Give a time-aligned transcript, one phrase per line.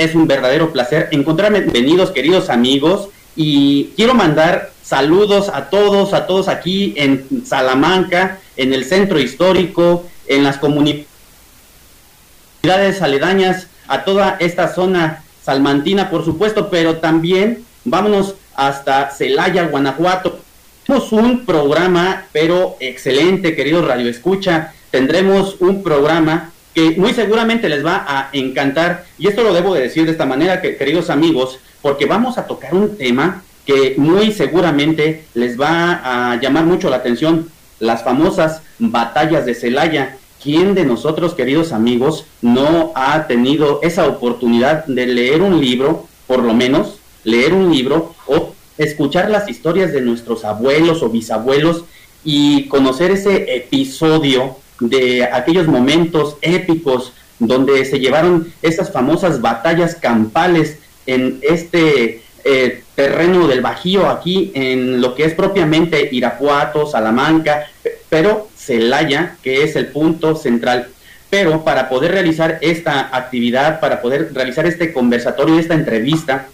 [0.00, 1.60] es un verdadero placer encontrarme.
[1.60, 3.10] Bienvenidos, queridos amigos.
[3.36, 10.06] Y quiero mandar saludos a todos, a todos aquí en Salamanca, en el centro histórico,
[10.26, 11.04] en las comunidades
[13.02, 20.40] aledañas, a toda esta zona salmantina, por supuesto, pero también vámonos hasta Celaya, Guanajuato.
[20.86, 24.72] Tenemos un programa, pero excelente, queridos Radio Escucha.
[24.90, 29.04] Tendremos un programa que muy seguramente les va a encantar.
[29.18, 32.46] Y esto lo debo de decir de esta manera, que, queridos amigos, porque vamos a
[32.46, 38.62] tocar un tema que muy seguramente les va a llamar mucho la atención, las famosas
[38.78, 40.16] batallas de Celaya.
[40.42, 46.42] ¿Quién de nosotros, queridos amigos, no ha tenido esa oportunidad de leer un libro, por
[46.42, 51.84] lo menos, leer un libro o escuchar las historias de nuestros abuelos o bisabuelos
[52.24, 60.78] y conocer ese episodio de aquellos momentos épicos donde se llevaron esas famosas batallas campales
[61.06, 67.66] en este eh, terreno del Bajío, aquí en lo que es propiamente Irapuato, Salamanca,
[68.08, 70.88] pero Celaya, que es el punto central.
[71.30, 76.48] Pero para poder realizar esta actividad, para poder realizar este conversatorio, esta entrevista,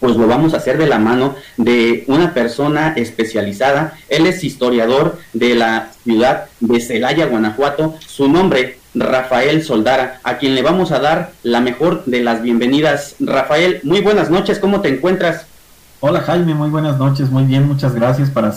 [0.00, 3.98] pues lo vamos a hacer de la mano de una persona especializada.
[4.08, 7.94] Él es historiador de la ciudad de Celaya, Guanajuato.
[8.06, 13.16] Su nombre, Rafael Soldara, a quien le vamos a dar la mejor de las bienvenidas.
[13.18, 15.46] Rafael, muy buenas noches, ¿cómo te encuentras?
[16.00, 18.54] Hola Jaime, muy buenas noches, muy bien, muchas gracias para...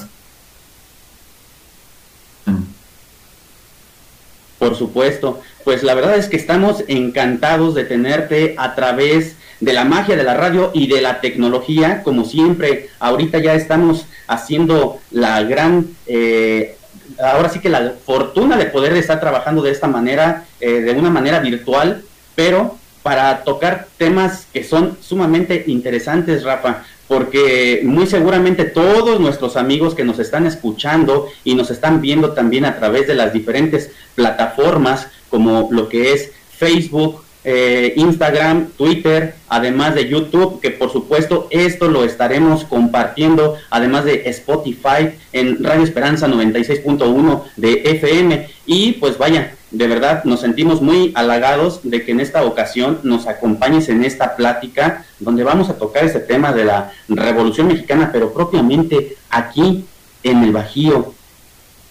[4.60, 9.86] Por supuesto, pues la verdad es que estamos encantados de tenerte a través de la
[9.86, 15.44] magia de la radio y de la tecnología, como siempre, ahorita ya estamos haciendo la
[15.44, 16.76] gran, eh,
[17.20, 21.10] ahora sí que la fortuna de poder estar trabajando de esta manera, eh, de una
[21.10, 22.04] manera virtual,
[22.36, 29.96] pero para tocar temas que son sumamente interesantes, Rafa, porque muy seguramente todos nuestros amigos
[29.96, 35.08] que nos están escuchando y nos están viendo también a través de las diferentes plataformas
[35.30, 41.88] como lo que es Facebook, eh, Instagram, Twitter, además de YouTube, que por supuesto esto
[41.88, 48.50] lo estaremos compartiendo, además de Spotify en Radio Esperanza 96.1 de FM.
[48.66, 53.28] Y pues vaya, de verdad nos sentimos muy halagados de que en esta ocasión nos
[53.28, 58.34] acompañes en esta plática donde vamos a tocar este tema de la Revolución Mexicana, pero
[58.34, 59.86] propiamente aquí
[60.22, 61.14] en el Bajío.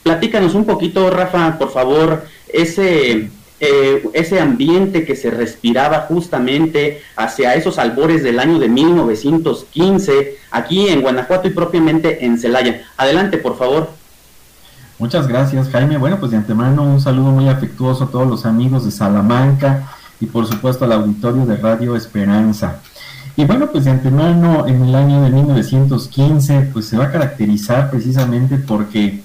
[0.02, 7.54] Platícanos un poquito, Rafa, por favor, ese eh, ese ambiente que se respiraba justamente hacia
[7.54, 12.84] esos albores del año de 1915, aquí en Guanajuato y propiamente en Celaya.
[12.96, 13.90] Adelante, por favor.
[14.98, 15.98] Muchas gracias, Jaime.
[15.98, 19.90] Bueno, pues de antemano un saludo muy afectuoso a todos los amigos de Salamanca
[20.20, 22.80] y por supuesto al auditorio de Radio Esperanza.
[23.36, 27.90] Y bueno, pues de antemano en el año de 1915, pues se va a caracterizar
[27.90, 29.22] precisamente porque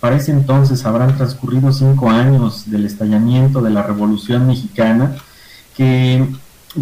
[0.00, 5.16] para ese entonces habrán transcurrido cinco años del estallamiento de la Revolución Mexicana,
[5.76, 6.24] que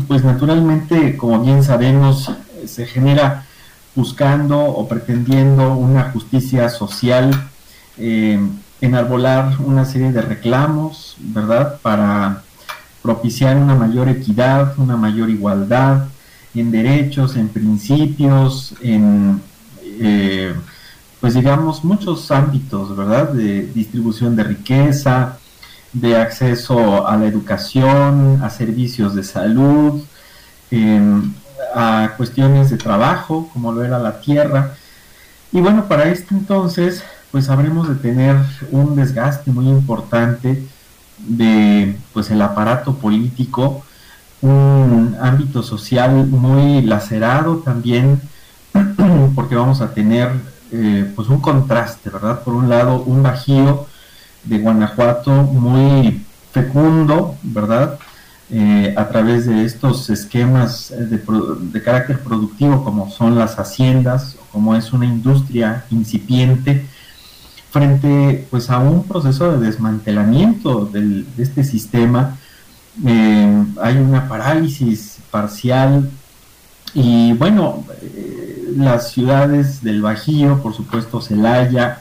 [0.06, 2.30] pues naturalmente, como bien sabemos,
[2.66, 3.46] se genera
[3.94, 7.30] buscando o pretendiendo una justicia social,
[7.96, 8.38] eh,
[8.82, 11.80] enarbolar una serie de reclamos, ¿verdad?
[11.80, 12.42] Para
[13.02, 16.08] propiciar una mayor equidad, una mayor igualdad
[16.54, 19.40] en derechos, en principios, en...
[19.82, 20.54] Eh,
[21.20, 23.30] pues digamos, muchos ámbitos, ¿verdad?
[23.30, 25.38] De distribución de riqueza,
[25.92, 30.02] de acceso a la educación, a servicios de salud,
[30.70, 31.32] em,
[31.74, 34.74] a cuestiones de trabajo, como lo era la tierra.
[35.52, 38.36] Y bueno, para este entonces, pues habremos de tener
[38.70, 40.62] un desgaste muy importante
[41.18, 43.84] de pues el aparato político,
[44.42, 48.20] un ámbito social muy lacerado también,
[49.34, 50.30] porque vamos a tener
[50.72, 52.42] eh, pues un contraste, ¿verdad?
[52.42, 53.86] Por un lado, un bajío
[54.44, 57.98] de Guanajuato muy fecundo, ¿verdad?
[58.48, 64.92] Eh, a través de estos esquemas de, carácter productivo como son las haciendas, como es
[64.92, 66.86] una industria incipiente,
[67.70, 72.38] frente pues a un proceso de desmantelamiento del, de este sistema,
[73.04, 76.08] eh, hay una parálisis parcial
[76.94, 77.84] y bueno,
[78.76, 82.00] las ciudades del Bajío, por supuesto Celaya,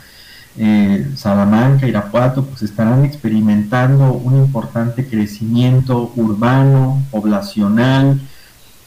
[0.57, 8.21] eh, Salamanca, Irapuato, pues estarán experimentando un importante crecimiento urbano, poblacional,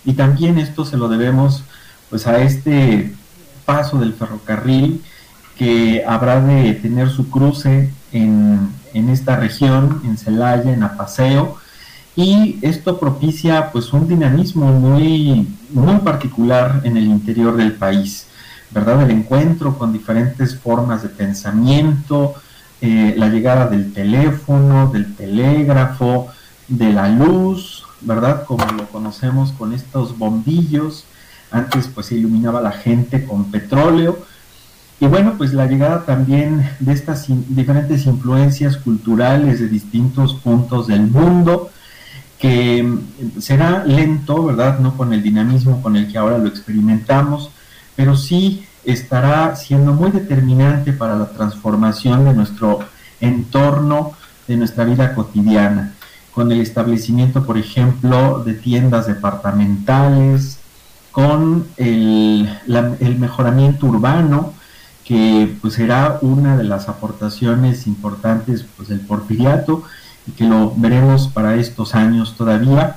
[0.05, 1.65] y también esto se lo debemos
[2.09, 3.13] pues a este
[3.67, 5.03] paso del ferrocarril
[5.59, 11.59] que habrá de tener su cruce en, en esta región, en Celaya, en Apaseo,
[12.19, 18.27] y esto propicia pues un dinamismo muy, muy particular en el interior del país,
[18.73, 19.03] ¿verdad?
[19.03, 22.35] El encuentro con diferentes formas de pensamiento,
[22.81, 26.27] eh, la llegada del teléfono, del telégrafo,
[26.67, 28.45] de la luz, ¿verdad?
[28.47, 31.05] Como lo conocemos con estos bombillos,
[31.53, 34.19] antes pues se iluminaba la gente con petróleo,
[34.99, 41.03] y bueno, pues la llegada también de estas diferentes influencias culturales de distintos puntos del
[41.03, 41.71] mundo,
[42.39, 44.79] que mm, será lento, ¿verdad?
[44.79, 47.51] No con el dinamismo con el que ahora lo experimentamos,
[47.97, 52.81] pero sí estará siendo muy determinante para la transformación de nuestro
[53.21, 54.13] entorno,
[54.47, 55.95] de nuestra vida cotidiana,
[56.33, 60.59] con el establecimiento, por ejemplo, de tiendas departamentales,
[61.11, 62.49] con el,
[63.01, 64.53] el mejoramiento urbano,
[65.05, 69.83] que pues será una de las aportaciones importantes pues, del porfiriato,
[70.37, 72.97] que lo veremos para estos años todavía,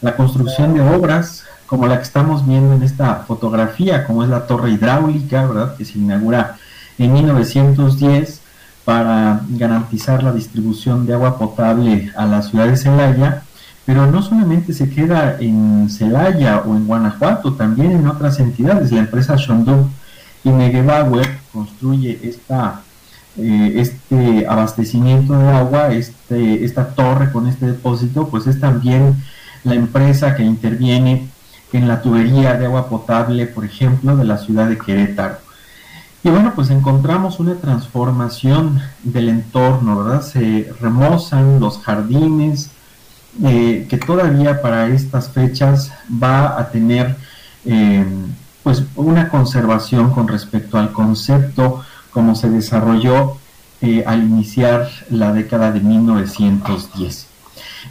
[0.00, 4.46] la construcción de obras como la que estamos viendo en esta fotografía, como es la
[4.46, 5.76] torre hidráulica, ¿verdad?
[5.76, 6.56] que se inaugura
[6.98, 8.40] en 1910
[8.84, 13.44] para garantizar la distribución de agua potable a la ciudad de Celaya,
[13.86, 18.90] pero no solamente se queda en Celaya o en Guanajuato, también en otras entidades.
[18.90, 19.88] La empresa Shonduk
[20.42, 22.80] y Negebauer construye esta
[23.38, 29.22] eh, este abastecimiento de agua, este, esta torre con este depósito, pues es también
[29.64, 31.28] la empresa que interviene
[31.72, 35.38] en la tubería de agua potable, por ejemplo, de la ciudad de Querétaro.
[36.22, 40.22] Y bueno, pues encontramos una transformación del entorno, ¿verdad?
[40.22, 42.70] Se remozan los jardines,
[43.42, 45.92] eh, que todavía para estas fechas
[46.22, 47.16] va a tener
[47.64, 48.04] eh,
[48.62, 51.82] pues una conservación con respecto al concepto
[52.12, 53.36] como se desarrolló
[53.80, 57.26] eh, al iniciar la década de 1910.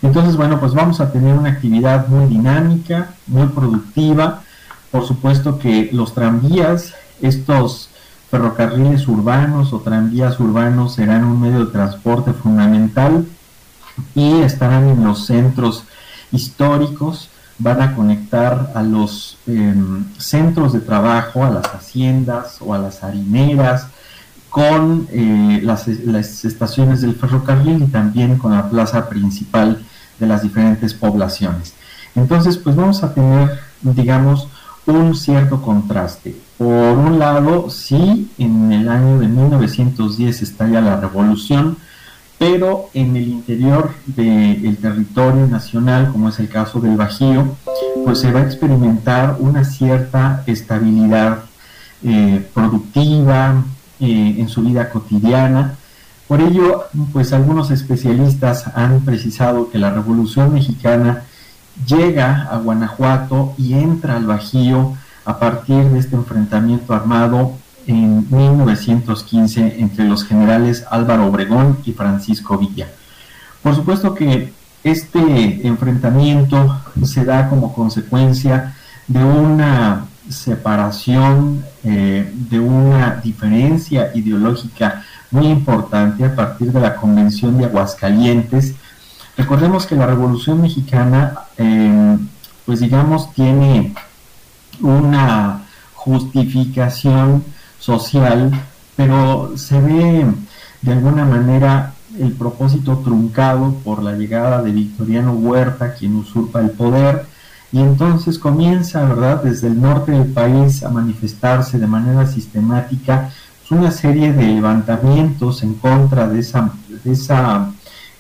[0.01, 4.41] Entonces, bueno, pues vamos a tener una actividad muy dinámica, muy productiva.
[4.91, 7.89] Por supuesto que los tranvías, estos
[8.29, 13.25] ferrocarriles urbanos o tranvías urbanos serán un medio de transporte fundamental
[14.15, 15.83] y estarán en los centros
[16.31, 22.77] históricos, van a conectar a los em, centros de trabajo, a las haciendas o a
[22.77, 23.87] las harineras,
[24.49, 29.83] con eh, las, estaciones del ferrocarril y también con la plaza principal
[30.19, 31.73] de las diferentes poblaciones.
[32.15, 34.47] Entonces, pues vamos a tener, digamos,
[34.85, 36.35] un cierto contraste.
[36.57, 41.77] Por un lado, sí, en el año de 1910 estalla la revolución,
[42.39, 47.55] pero en el interior del territorio nacional, como es el caso del Bajío,
[48.05, 51.39] pues se va a experimentar una cierta estabilidad
[52.01, 53.63] eh, productiva,
[53.99, 55.75] en su vida cotidiana.
[56.27, 61.23] Por ello, pues algunos especialistas han precisado que la Revolución Mexicana
[61.87, 64.93] llega a Guanajuato y entra al Bajío
[65.25, 67.53] a partir de este enfrentamiento armado
[67.87, 72.87] en 1915 entre los generales Álvaro Obregón y Francisco Villa.
[73.63, 74.53] Por supuesto que
[74.83, 78.75] este enfrentamiento se da como consecuencia
[79.07, 87.57] de una separación, eh, de una diferencia ideológica muy importante a partir de la Convención
[87.57, 88.75] de Aguascalientes.
[89.37, 92.17] Recordemos que la Revolución Mexicana, eh,
[92.65, 93.93] pues digamos, tiene
[94.81, 95.63] una
[95.93, 97.43] justificación
[97.79, 98.51] social,
[98.95, 100.25] pero se ve
[100.81, 106.71] de alguna manera el propósito truncado por la llegada de Victoriano Huerta, quien usurpa el
[106.71, 107.25] poder,
[107.71, 113.79] y entonces comienza, ¿verdad?, desde el norte del país a manifestarse de manera sistemática pues,
[113.79, 116.71] una serie de levantamientos en contra de, esa,
[117.03, 117.71] de, esa,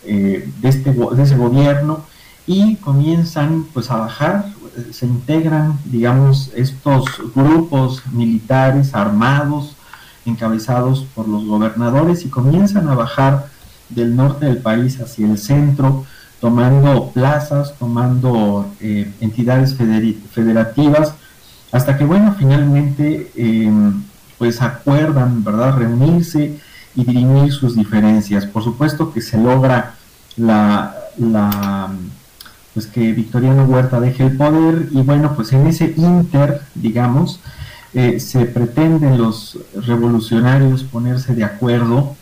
[0.05, 2.01] eh, de, este, de ese gobierno
[2.45, 4.45] y comienzan pues a bajar,
[4.91, 9.75] se integran, digamos, estos grupos militares armados,
[10.25, 13.47] encabezados por los gobernadores y comienzan a bajar
[13.89, 16.05] del norte del país hacia el centro,
[16.39, 21.13] tomando plazas, tomando eh, entidades federativas,
[21.71, 24.03] hasta que, bueno, finalmente, em,
[24.37, 26.59] pues acuerdan, ¿verdad?, reunirse
[26.95, 28.45] y dirimir sus diferencias.
[28.45, 29.95] Por supuesto que se logra
[30.37, 31.91] la, la
[32.73, 37.39] pues que Victoriano Huerta deje el poder y bueno, pues en ese inter, digamos,
[37.93, 42.15] eh, se pretenden los revolucionarios ponerse de acuerdo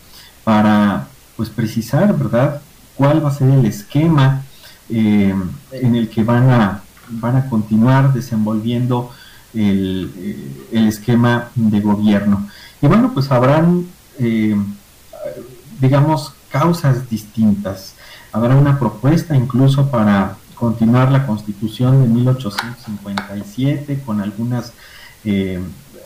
[0.44, 1.06] para
[1.36, 2.62] pues precisar, ¿verdad?,
[2.98, 4.42] cuál va a ser el esquema
[4.90, 5.32] eh,
[5.70, 9.10] en el que van a, van a continuar desenvolviendo
[9.54, 12.48] el, eh, esquema de gobierno.
[12.82, 13.86] Y bueno, pues habrán,
[14.18, 14.56] eh,
[15.80, 17.94] digamos, causas distintas.
[18.32, 24.72] habrá una propuesta incluso para continuar la constitución de 1857 con algunas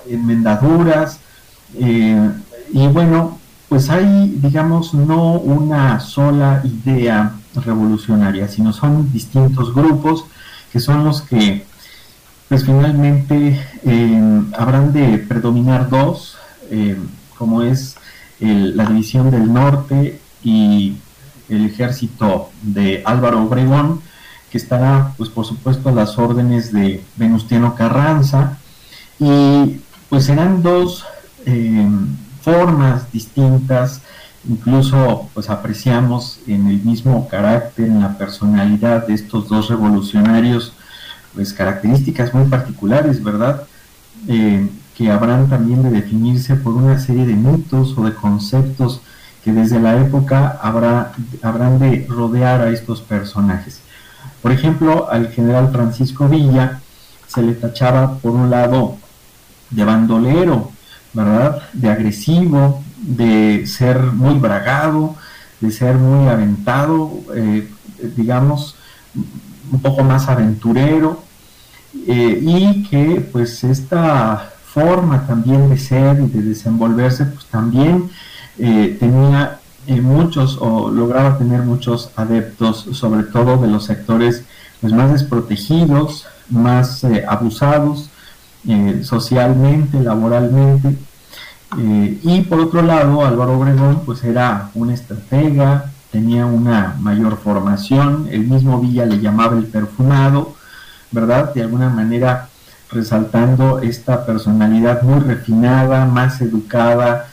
[0.07, 1.21] enmendaduras.
[1.75, 3.39] Y bueno,
[3.73, 10.27] pues hay, digamos, no una sola idea revolucionaria, sino son distintos grupos
[10.71, 11.65] que son los que,
[12.51, 16.37] pues finalmente, eh, habrán de predominar dos,
[17.39, 17.97] como es
[18.41, 20.99] la división del norte y
[21.49, 24.03] el ejército de Álvaro Obregón,
[24.51, 28.59] que estará, pues por supuesto, a las órdenes de Venustiano Carranza,
[29.19, 31.07] y pues serán dos
[31.47, 31.89] eh,
[32.43, 34.03] formas distintas,
[34.49, 40.73] incluso pues apreciamos en el mismo carácter, en la personalidad de estos dos revolucionarios,
[41.35, 43.63] pues características muy particulares, ¿verdad?
[44.29, 49.01] Eh, que habrán también de definirse por una serie de mitos o de conceptos
[49.43, 53.81] que desde la época habrá, habrán de rodear a estos personajes.
[54.41, 56.81] Por ejemplo, al general Francisco Villa
[57.27, 58.97] se le tachaba por un lado
[59.71, 60.71] de bandolero,
[61.13, 61.63] ¿verdad?
[61.73, 65.17] De agresivo, de ser muy bragado,
[65.61, 67.69] de ser muy aventado, eh,
[68.17, 68.77] digamos,
[69.71, 71.23] un poco más aventurero,
[72.07, 78.11] eh, y que pues esta forma también de ser y de desenvolverse, pues también
[78.59, 79.59] eh, tenía
[80.01, 84.45] muchos o lograba tener muchos adeptos, sobre todo de los sectores
[84.81, 87.05] pues, más desprotegidos, más
[88.69, 90.97] eh, socialmente, laboralmente.
[92.23, 98.47] y por otro lado, Álvaro Obregón pues era un estratega, tenía una mayor formación, el
[98.47, 100.55] mismo Villa le llamaba el perfumado,
[101.11, 101.55] ¿verdad?
[101.55, 102.49] De alguna manera
[102.91, 107.29] resaltando esta personalidad muy refinada, más educada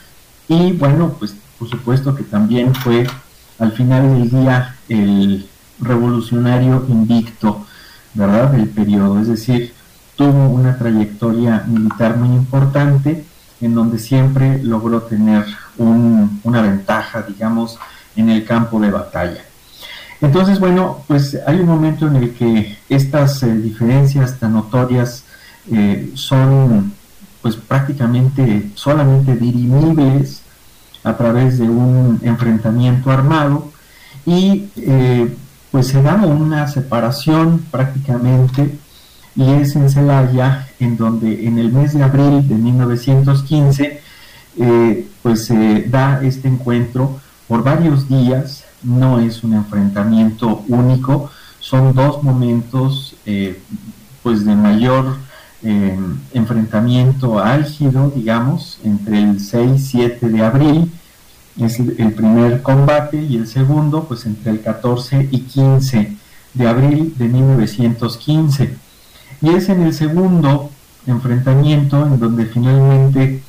[0.48, 3.06] y bueno, pues por supuesto que también fue
[3.58, 5.46] al final del día el
[5.78, 7.66] revolucionario invicto,
[8.14, 8.50] ¿verdad?
[8.52, 9.74] Del periodo, es decir,
[10.20, 13.24] tuvo una trayectoria militar muy importante
[13.62, 15.46] en donde siempre logró tener
[15.78, 17.78] una ventaja, digamos,
[18.16, 19.40] en el campo de batalla.
[20.20, 25.24] Entonces, bueno, pues hay un momento en el que estas eh, diferencias tan notorias
[25.72, 26.92] eh, son
[27.40, 30.42] pues prácticamente solamente dirimibles
[31.02, 33.72] a través de un enfrentamiento armado
[34.26, 35.34] y eh,
[35.70, 38.78] pues se da una separación prácticamente
[39.36, 44.00] y es en Celaya en donde en el mes de abril de 1915
[44.58, 51.94] eh, pues se da este encuentro por varios días no es un enfrentamiento único son
[51.94, 53.14] dos momentos
[54.22, 55.16] pues de mayor
[55.62, 60.90] enfrentamiento álgido, digamos, entre el 6 y 7 de abril,
[61.58, 66.16] es el primer combate, y el segundo, pues entre el 14 y 15
[66.54, 68.89] de abril de 1915.
[69.42, 70.70] Y es en el segundo
[71.06, 73.42] enfrentamiento en donde finalmente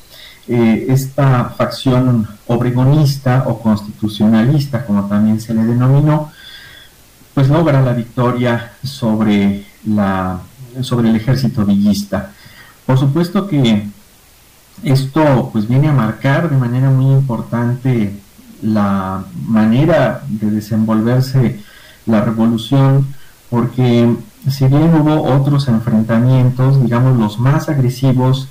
[0.48, 6.32] eh, esta facción obregonista o constitucionalista, como también se le denominó,
[7.34, 10.40] pues logra la victoria sobre la
[10.80, 12.32] sobre el ejército villista.
[12.86, 13.86] Por supuesto que
[14.82, 18.18] esto pues viene a marcar de manera muy importante
[18.62, 21.60] la manera de desenvolverse
[22.06, 23.06] la revolución,
[23.50, 24.16] porque
[24.48, 28.48] si bien hubo otros enfrentamientos, digamos los más agresivos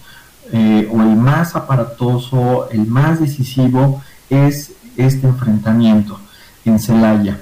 [0.53, 6.19] eh, o el más aparatoso, el más decisivo, es este enfrentamiento
[6.65, 7.39] en Celaya.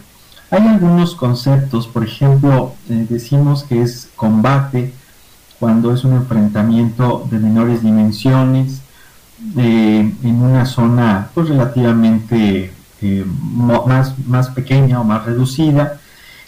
[0.51, 4.93] Hay algunos conceptos, por ejemplo, eh, decimos que es combate
[5.59, 8.81] cuando es un enfrentamiento de menores dimensiones,
[9.57, 12.73] eh, en una zona pues, relativamente
[13.31, 15.99] más, más pequeña o más reducida,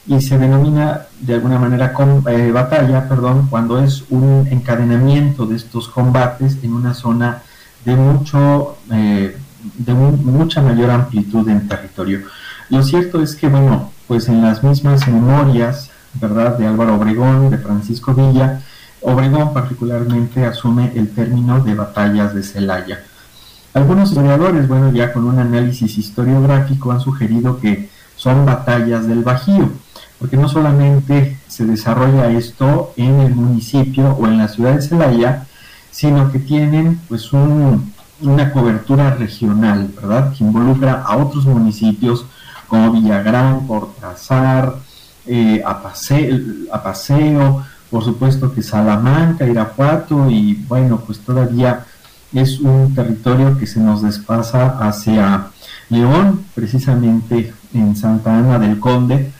[0.07, 5.87] y se denomina de alguna manera con, batalla, perdón, cuando es un encadenamiento de estos
[5.87, 7.43] combates en una zona
[7.85, 12.21] de mucho de mucha mayor amplitud en territorio.
[12.69, 17.57] Lo cierto es que, bueno, pues en las mismas memorias, ¿verdad?, de Álvaro Obregón, de
[17.57, 18.61] Francisco Villa,
[19.01, 23.03] Obregón particularmente asume el término de batallas de Celaya.
[23.73, 29.69] Algunos historiadores, bueno, ya con un análisis historiográfico han sugerido que son batallas del Bajío,
[30.21, 35.47] porque no solamente se desarrolla esto en el municipio o en la ciudad de Celaya,
[35.89, 40.31] sino que tienen pues una cobertura regional, ¿verdad?
[40.31, 42.27] Que involucra a otros municipios
[42.67, 44.75] como Villagrán, Cortázar,
[45.25, 51.83] eh, a, Paseo, por supuesto que Salamanca, Irapuato y bueno, pues todavía
[52.31, 55.47] es un territorio que se nos despasa hacia
[55.89, 59.31] León, precisamente en Santa Ana del Conde,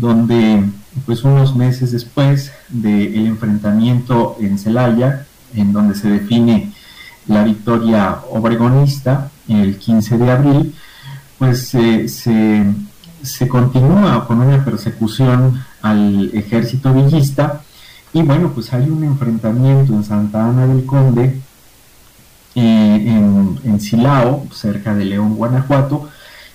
[0.00, 0.64] donde
[1.06, 6.72] pues unos meses después del enfrentamiento en Celaya, en donde se define
[7.26, 10.74] la victoria obregonista el 15 de abril,
[11.38, 17.62] pues se, se continúa con una persecución al ejército villista
[18.12, 21.40] y bueno, pues hay un enfrentamiento en Santa Ana del Conde,
[22.56, 26.08] eh, en, en, Silao, cerca de León, Guanajuato.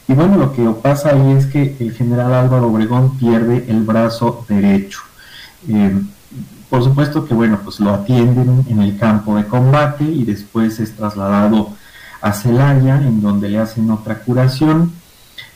[0.08, 4.46] Y bueno, lo que pasa ahí es que el general Álvaro Obregón pierde el brazo
[4.48, 5.00] derecho.
[5.68, 6.00] Eh,
[6.70, 10.96] por supuesto que bueno, pues lo atienden en el campo de combate y después es
[10.96, 11.70] trasladado
[12.22, 14.92] a Celaya, en donde le hacen otra curación.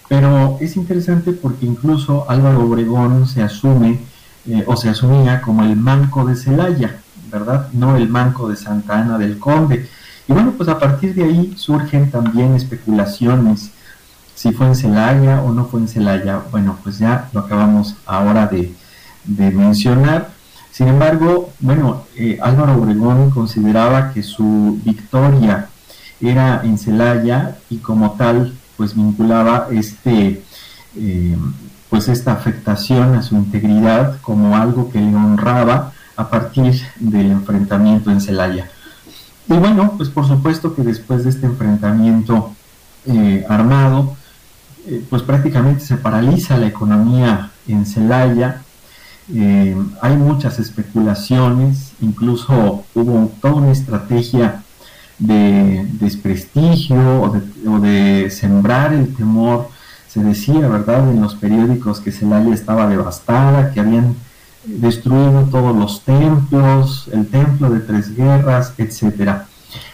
[0.07, 3.99] Pero es interesante porque incluso Álvaro Obregón se asume
[4.47, 6.97] eh, o se asumía como el manco de Celaya,
[7.31, 7.67] ¿verdad?
[7.73, 9.87] No el manco de Santa Ana del Conde.
[10.27, 13.71] Y bueno, pues a partir de ahí surgen también especulaciones
[14.39, 16.41] si fue en Celaya o no fue en Celaya.
[16.49, 18.73] Bueno, pues ya lo acabamos ahora de,
[19.25, 20.29] mencionar.
[20.71, 25.67] Sin embargo, bueno, eh, Álvaro Obregón consideraba que su victoria
[26.21, 30.41] era en Celaya y como tal, pues vinculaba este
[30.95, 31.37] eh,
[31.89, 38.09] pues esta afectación a su integridad como algo que le honraba a partir del enfrentamiento
[38.09, 38.71] en Celaya.
[39.49, 42.53] Y bueno, pues por supuesto que después de este enfrentamiento
[43.05, 44.15] eh, armado,
[45.09, 48.61] pues prácticamente se paraliza la economía en Celaya,
[49.33, 54.63] eh, hay muchas especulaciones, incluso hubo toda una estrategia
[55.19, 59.69] de desprestigio o de sembrar el temor
[60.09, 64.15] se decía, ¿verdad?, en los periódicos que Celaya estaba devastada, que habían
[64.65, 69.45] destruido todos los templos, el templo de tres guerras, etcétera.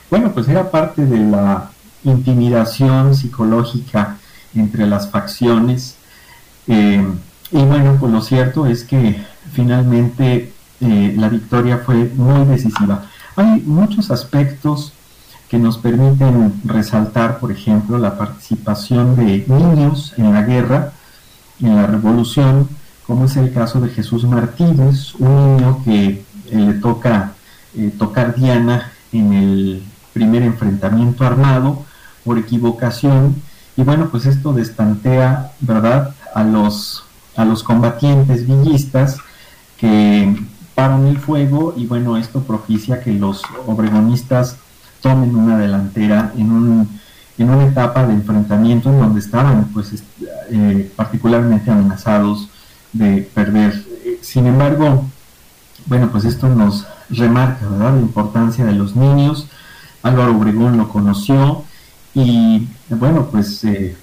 [0.09, 1.69] Bueno, pues era parte de la
[2.05, 4.17] intimidación psicológica
[4.55, 5.95] entre las facciones.
[6.67, 7.05] Eh,
[7.51, 13.05] y bueno, pues lo cierto es que finalmente eh, la victoria fue muy decisiva.
[13.35, 14.93] Hay muchos aspectos
[15.49, 20.93] que nos permiten resaltar, por ejemplo, la participación de niños en la guerra,
[21.61, 22.67] en la revolución,
[23.05, 27.33] como es el caso de Jesús Martínez, un niño que eh, le toca
[27.97, 31.83] tocar Diana en el primer enfrentamiento armado
[32.23, 33.35] por equivocación
[33.77, 37.03] y bueno pues esto destantea verdad a los
[37.35, 39.17] a los combatientes villistas
[39.77, 40.35] que
[40.73, 44.57] paran el fuego y bueno esto propicia que los obregonistas
[45.05, 46.99] tomen una delantera en, un,
[47.37, 50.03] en una etapa de enfrentamiento en donde estaban pues
[50.49, 52.49] eh, particularmente amenazados
[52.91, 53.85] de perder.
[54.21, 55.05] Sin embargo,
[55.85, 57.93] bueno, pues esto nos remarca ¿verdad?
[57.93, 59.47] la importancia de los niños.
[60.01, 61.63] Álvaro Obregón lo conoció
[62.15, 63.95] y bueno, pues eh,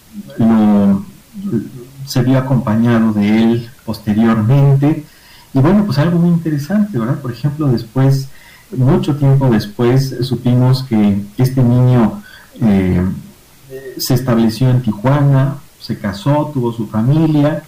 [2.06, 5.04] se vio acompañado de él posteriormente.
[5.54, 7.20] Y bueno, pues algo muy interesante, ¿verdad?
[7.20, 8.28] Por ejemplo, después
[8.76, 12.22] mucho tiempo después supimos que este niño
[12.60, 13.02] eh,
[13.98, 17.64] se estableció en Tijuana, se casó, tuvo su familia,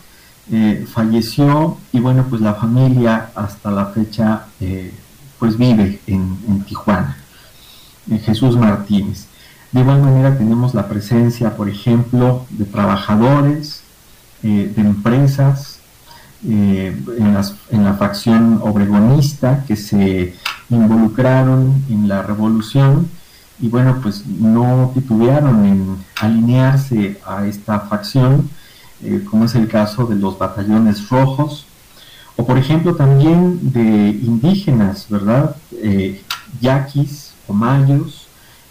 [0.51, 4.93] eh, falleció y bueno, pues la familia hasta la fecha eh,
[5.39, 7.17] pues vive en, Tijuana,
[8.25, 9.27] Jesús Martínez.
[9.75, 13.83] De igual manera tenemos la presencia, por ejemplo, de trabajadores,
[14.43, 15.81] de empresas,
[16.47, 17.05] en,
[17.71, 20.35] en, la facción obregonista que se
[20.71, 23.09] involucraron en la revolución
[23.61, 28.51] y bueno, pues no titubearon en alinearse a esta facción,
[29.03, 31.67] eh, como es el caso de los batallones rojos,
[32.37, 35.57] o por ejemplo también de indígenas, ¿verdad?
[35.73, 36.23] Eh,
[36.61, 38.24] yaquis o mayos,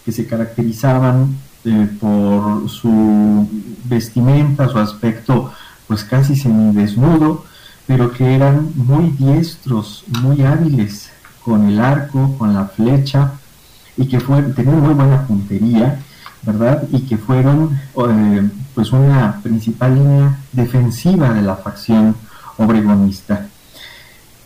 [0.04, 3.48] que se caracterizaban eh, por su
[3.84, 5.52] vestimenta, su aspecto
[5.86, 7.44] pues casi semidesnudo,
[7.86, 11.10] pero que eran muy diestros, muy hábiles
[11.42, 13.32] con el arco, con la flecha,
[13.96, 16.00] y que tenían muy buena puntería,
[16.42, 16.84] ¿verdad?
[16.90, 22.16] Y que fueron eh, pues una principal línea defensiva de la facción
[22.56, 23.46] obregonista.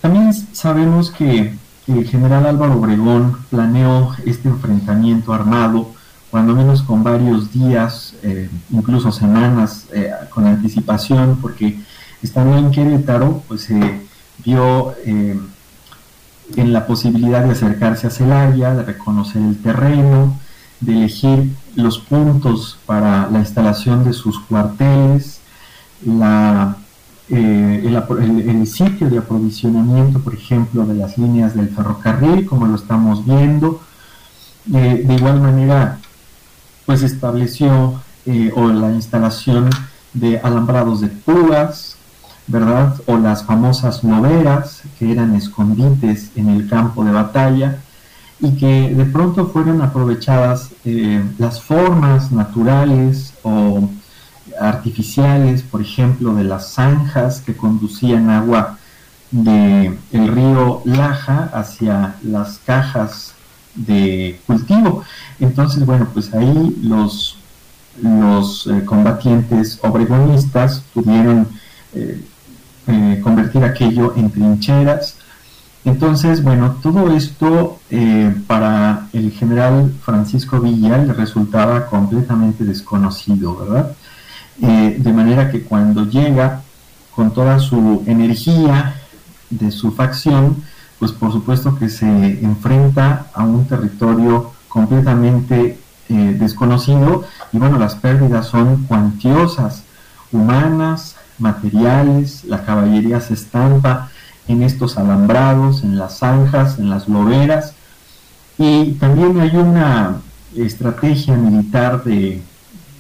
[0.01, 1.55] También sabemos que
[1.93, 5.93] el general Álvaro Obregón planeó este enfrentamiento armado,
[6.31, 11.81] cuando menos con varios días, eh, incluso semanas eh, con anticipación, porque
[12.23, 14.07] estando en Querétaro, pues se
[14.45, 20.39] vio en la posibilidad de acercarse a Celaya, de reconocer el terreno,
[20.81, 25.41] de elegir los puntos para la instalación de sus cuarteles,
[26.05, 26.77] la,
[27.31, 33.25] eh, el, sitio de aprovisionamiento, por ejemplo, de las líneas del ferrocarril, como lo estamos
[33.25, 33.81] viendo,
[34.65, 35.99] de igual manera,
[36.85, 38.01] pues estableció
[38.55, 39.71] o la instalación
[40.13, 41.97] de alambrados de púas,
[42.47, 42.95] ¿verdad?
[43.07, 47.79] O las famosas loberas, que eran escondites en el campo de batalla,
[48.41, 53.91] y que de pronto fueron aprovechadas eh, las formas naturales o
[54.61, 58.79] artificiales, por ejemplo, de las zanjas que conducían agua
[59.31, 63.35] del el río Laja hacia las cajas
[63.75, 65.05] de cultivo.
[65.39, 67.39] Entonces, bueno, pues ahí los,
[68.03, 71.49] los eh, combatientes obregonistas pudieron
[71.95, 75.17] eh, convertir aquello en trincheras,
[75.89, 83.97] entonces, bueno, todo esto eh, para el general Francisco Villa le resultaba completamente desconocido, ¿verdad?
[84.61, 86.63] Eh, de manera que cuando llega
[87.15, 88.95] con toda su energía
[89.51, 90.63] de su facción,
[90.99, 97.95] pues por supuesto que se enfrenta a un territorio completamente eh, desconocido y bueno, las
[97.95, 99.85] pérdidas son cuantiosas,
[100.33, 104.11] humanas, materiales, la caballería se estampa
[104.49, 107.75] en estos alambrados, en las zanjas, en las loberas.
[108.57, 110.17] Y también hay una
[110.57, 112.43] estrategia militar de,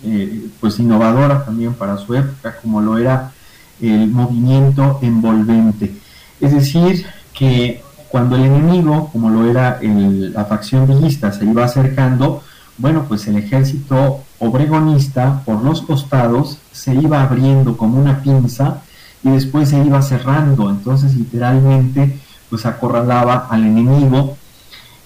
[0.04, 3.32] eh, pues innovadora también para su época, como lo era
[3.80, 5.94] el movimiento envolvente.
[6.40, 12.42] Es decir, que cuando el enemigo, como lo era la facción villista, se iba acercando,
[12.78, 18.82] bueno, pues el ejército obregonista por los costados se iba abriendo como una pinza
[19.22, 24.36] y después se iba cerrando, entonces literalmente pues acorralaba al enemigo.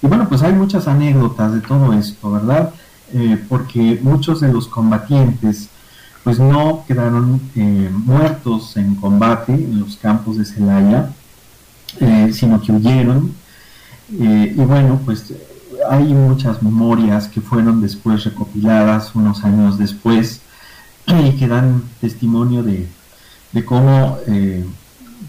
[0.02, 2.70] Y bueno, pues hay muchas anécdotas de todo esto, ¿verdad?
[3.14, 5.68] Eh, porque muchos de los combatientes
[6.24, 11.10] pues no quedaron eh, muertos en combate en los campos de Celaya,
[12.00, 13.34] eh, sino que huyeron.
[14.08, 15.34] y bueno, pues
[15.90, 20.40] hay muchas memorias que fueron después recopiladas unos años después
[21.06, 22.88] y que dan testimonio de,
[23.52, 24.18] de cómo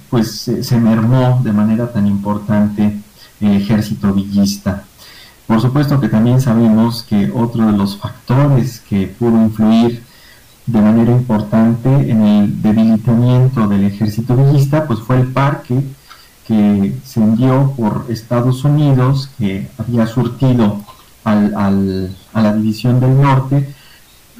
[0.09, 2.99] pues se, mermó de manera tan importante
[3.41, 4.83] el ejército villista.
[5.47, 10.03] Por supuesto que también sabemos que otro de los factores que pudo influir
[10.65, 15.83] de manera importante en el debilitamiento del ejército villista pues fue el parque
[16.47, 20.81] que se envió por Estados Unidos que había surtido
[21.25, 23.73] al, al, a la división del norte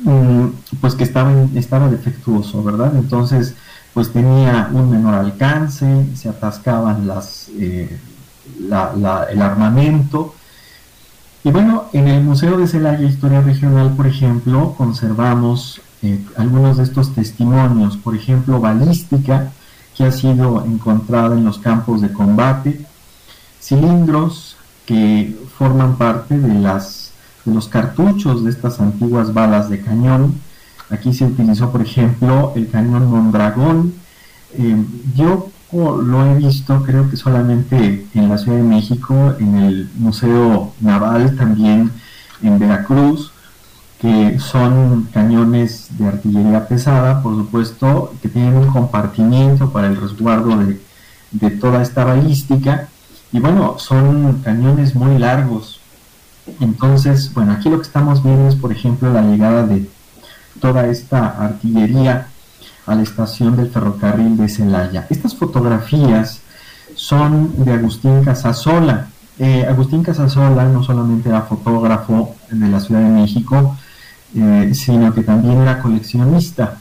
[0.04, 0.46] mm,
[0.80, 2.94] pues que estaba, estaba defectuoso, ¿verdad?
[2.96, 3.56] Entonces
[3.94, 8.00] pues tenía un menor alcance, se atascaban las, eh,
[8.60, 10.34] el armamento.
[11.44, 16.84] Y bueno, en el Museo de Celaya Historia Regional, por ejemplo, conservamos eh, algunos de
[16.84, 19.52] estos testimonios, por ejemplo, balística,
[19.96, 22.86] que ha sido encontrada en los campos de combate,
[23.62, 27.12] cilindros que forman parte de, las,
[27.46, 30.36] de los cartuchos de estas antiguas balas de cañón,
[30.94, 33.94] Aquí se utilizó, por ejemplo, el cañón Mondragón.
[34.54, 34.76] Eh,
[35.16, 40.74] yo lo he visto, creo que solamente en la Ciudad de México, en el Museo
[40.80, 41.92] Naval, también
[42.42, 43.32] en Veracruz,
[44.00, 50.58] que son cañones de artillería pesada, por supuesto, que tienen un compartimiento para el resguardo
[50.58, 50.80] de,
[51.32, 52.90] de toda esta balística.
[53.32, 55.80] Y bueno, son cañones muy largos.
[56.60, 59.90] Entonces, bueno, aquí lo que estamos viendo es, por ejemplo, la llegada de
[60.60, 62.28] toda esta artillería
[62.86, 65.08] a la estación del ferrocarril de Celaya.
[65.10, 66.42] Estas fotografías
[66.96, 69.08] son de Agustín Casasola.
[69.40, 73.76] Eh, Agustín Casasola no solamente era fotógrafo de la Ciudad de México,
[74.36, 76.78] eh, sino que también era coleccionista.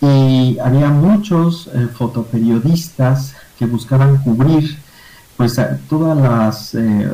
[0.00, 4.78] Y había muchos eh, fotoperiodistas que buscaban cubrir
[5.36, 6.16] pues todos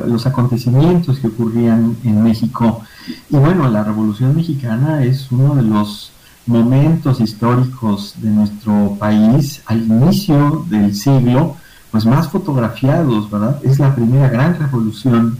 [0.07, 2.81] los acontecimientos que ocurrían en México
[3.29, 6.12] y bueno, la Revolución Mexicana es uno de los
[6.45, 11.55] momentos históricos de nuestro país al inicio del siglo,
[11.91, 13.59] pues más fotografiados, ¿verdad?
[13.63, 15.37] Es la primera gran revolución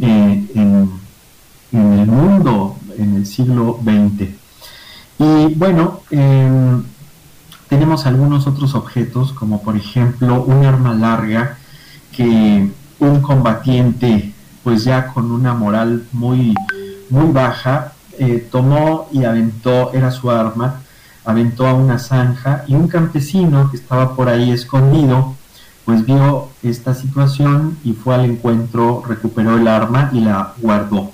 [0.00, 0.90] eh, en,
[1.72, 4.30] el mundo en el siglo XX.
[5.18, 6.82] Y bueno, em,
[7.68, 11.58] tenemos algunos otros objetos, como por ejemplo un arma larga
[12.12, 16.54] que un combatiente, pues ya con una moral muy
[17.10, 20.80] muy baja, eh, tomó y aventó, era su arma,
[21.24, 25.34] aventó a una zanja y un campesino que estaba por ahí escondido,
[25.84, 31.12] pues vio esta situación y fue al encuentro, recuperó el arma y la guardó.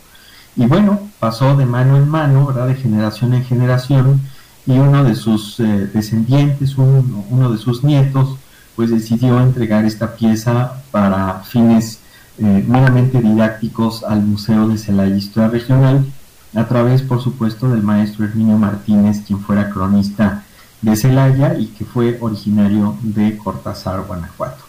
[0.56, 2.66] Y bueno, pasó de mano en mano, ¿verdad?
[2.68, 4.20] de generación en generación,
[4.66, 8.36] y uno de sus eh, descendientes, uno de sus nietos,
[8.76, 12.00] pues decidió entregar esta pieza para fines
[12.38, 16.06] eh, meramente didácticos al Museo de Celaya Historia Regional,
[16.54, 20.44] a través, por supuesto, del maestro Herminio Martínez, quien fuera cronista
[20.82, 24.64] de Celaya y que fue originario de Cortázar, Guanajuato.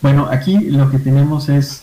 [0.00, 1.82] Bueno, aquí lo que tenemos es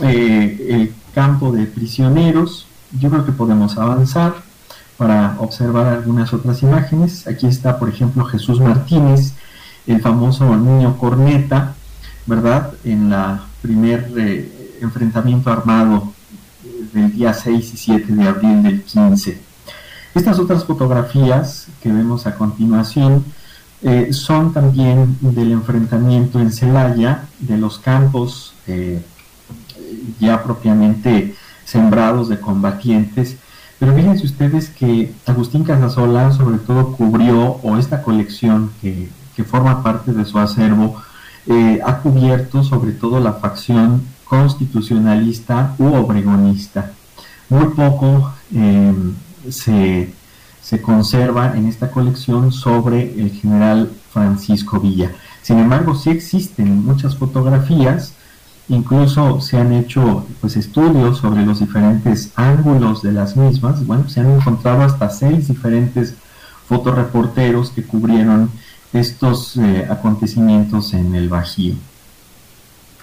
[0.00, 2.66] eh, el campo de prisioneros.
[2.98, 4.36] Yo creo que podemos avanzar
[4.96, 7.26] para observar algunas otras imágenes.
[7.26, 9.34] Aquí está, por ejemplo, Jesús Martínez,
[9.86, 11.74] el famoso niño corneta,
[12.26, 12.74] ¿verdad?
[12.84, 16.12] En la primer eh, enfrentamiento armado
[16.92, 19.40] del día 6 y 7 de abril del 15.
[20.14, 23.24] Estas otras fotografías que vemos a continuación
[23.82, 29.00] eh, son también del enfrentamiento en Celaya, de los campos eh,
[30.18, 33.36] ya propiamente sembrados de combatientes.
[33.78, 39.08] Pero fíjense ustedes que Agustín Casasola sobre todo cubrió, o esta colección que,
[39.46, 41.00] forma parte de su acervo,
[41.46, 46.92] eh, ha cubierto sobre todo la facción constitucionalista u obregonista.
[47.48, 48.94] Muy poco eh,
[49.48, 50.12] se,
[50.62, 55.12] se, conserva en esta colección sobre el general Francisco Villa.
[55.42, 58.12] Sin embargo, sí existen muchas fotografías,
[58.68, 63.86] incluso se han hecho pues, estudios sobre los diferentes ángulos de las mismas.
[63.86, 66.14] Bueno, se han encontrado hasta seis diferentes
[66.68, 68.50] fotoreporteros que cubrieron
[68.92, 71.76] estos eh, acontecimientos en el Bajío.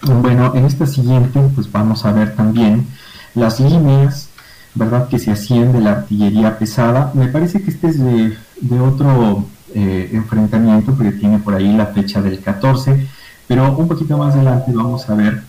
[0.02, 2.88] Bueno, en esta siguiente pues vamos a ver también
[3.34, 4.30] las líneas,
[4.76, 5.08] ¿verdad?
[5.08, 7.12] Que se hacían de la artillería pesada.
[7.14, 12.22] Me parece que este es de, otro eh, enfrentamiento, porque tiene por ahí la fecha
[12.22, 13.08] del 14,
[13.48, 15.44] pero un poquito más adelante vamos a ver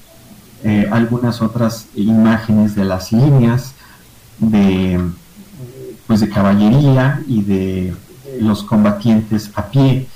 [0.65, 3.75] eh, algunas otras imágenes de las líneas
[4.39, 5.01] de,
[6.07, 7.95] pues de caballería y de
[8.41, 10.07] los combatientes a pie.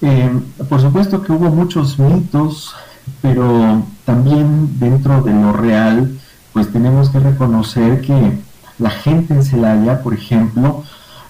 [0.00, 0.30] Eh,
[0.68, 2.74] por supuesto que hubo muchos mitos
[3.20, 6.18] pero también dentro de lo real,
[6.52, 8.38] pues tenemos que reconocer que
[8.78, 10.82] la gente en Celaya, por ejemplo,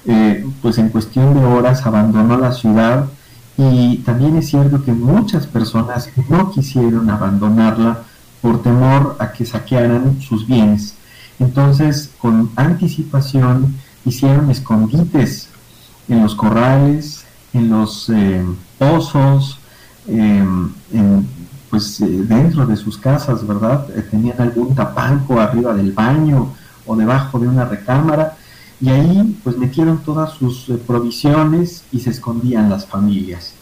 [0.07, 3.07] eh, pues en cuestión de horas abandonó la ciudad
[3.57, 8.03] y también es cierto que muchas personas no quisieron abandonarla
[8.41, 10.95] por temor a que saquearan sus bienes.
[11.41, 15.49] Entonces, con anticipación, hicieron escondites
[16.09, 18.45] en los corrales, en los eh,
[18.79, 19.59] pozos,
[20.07, 20.45] eh,
[20.93, 21.29] en
[21.71, 23.87] pues eh, dentro de sus casas, ¿verdad?
[23.95, 26.55] Eh, tenían algún tapanco arriba del baño
[26.87, 28.37] o debajo de una recámara
[28.81, 33.55] y ahí pues metieron todas sus eh, provisiones y se escondían las familias.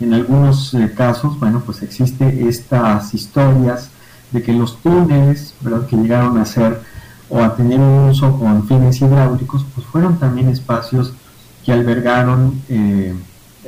[0.00, 3.90] En algunos casos, bueno, pues existe estas historias
[4.30, 5.86] de que los túneles, ¿verdad?
[5.88, 6.80] Que llegaron a ser
[7.28, 11.14] o a tener un uso con fines hidráulicos, pues fueron también espacios
[11.64, 12.62] que albergaron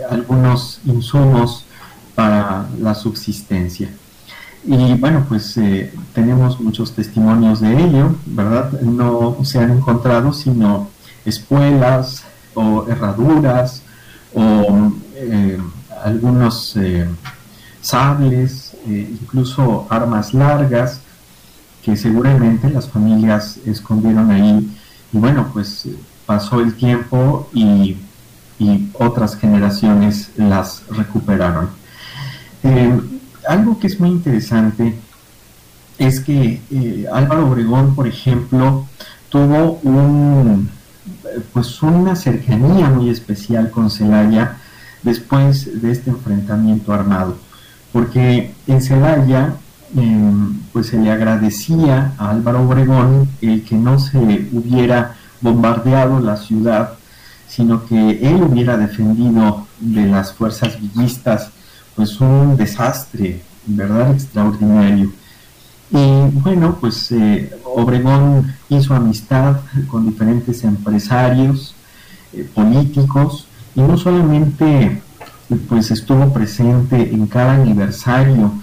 [0.08, 1.64] algunos insumos
[2.14, 3.90] para la subsistencia.
[4.64, 8.80] Y bueno, pues eh, tenemos muchos testimonios de ello, ¿verdad?
[8.82, 10.88] No se han encontrado sino
[11.24, 13.82] espuelas o herraduras
[14.34, 15.58] o eh,
[16.04, 17.08] algunos eh,
[17.80, 21.00] sables, incluso armas largas
[21.82, 24.76] que seguramente las familias escondieron ahí.
[25.12, 25.88] Y bueno, pues
[26.26, 27.96] pasó el tiempo y,
[28.58, 31.79] y otras generaciones las recuperaron.
[32.62, 33.00] Eh,
[33.48, 34.94] algo que es muy interesante
[35.98, 38.86] es que eh, Álvaro Obregón, por ejemplo,
[39.28, 40.70] tuvo un,
[41.52, 44.56] pues una cercanía muy especial con Celaya
[45.02, 47.36] después de este enfrentamiento armado,
[47.92, 49.54] porque en Celaya
[49.96, 54.18] em, pues se le agradecía a Álvaro Obregón el que no se
[54.52, 56.94] hubiera bombardeado la ciudad,
[57.48, 61.50] sino que él hubiera defendido de las fuerzas villistas
[62.00, 64.12] pues un desastre, ¿verdad?
[64.14, 65.12] Extraordinario.
[65.90, 71.74] Y bueno, pues eh, Obregón hizo amistad con diferentes empresarios,
[72.32, 75.02] eh, políticos, y no solamente
[75.68, 78.54] pues estuvo presente en cada aniversario,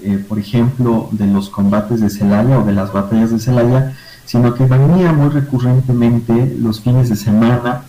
[0.00, 3.92] eh, por ejemplo, de los combates de Celaya o de las batallas de Celaya,
[4.24, 7.82] sino que venía muy recurrentemente los fines de semana.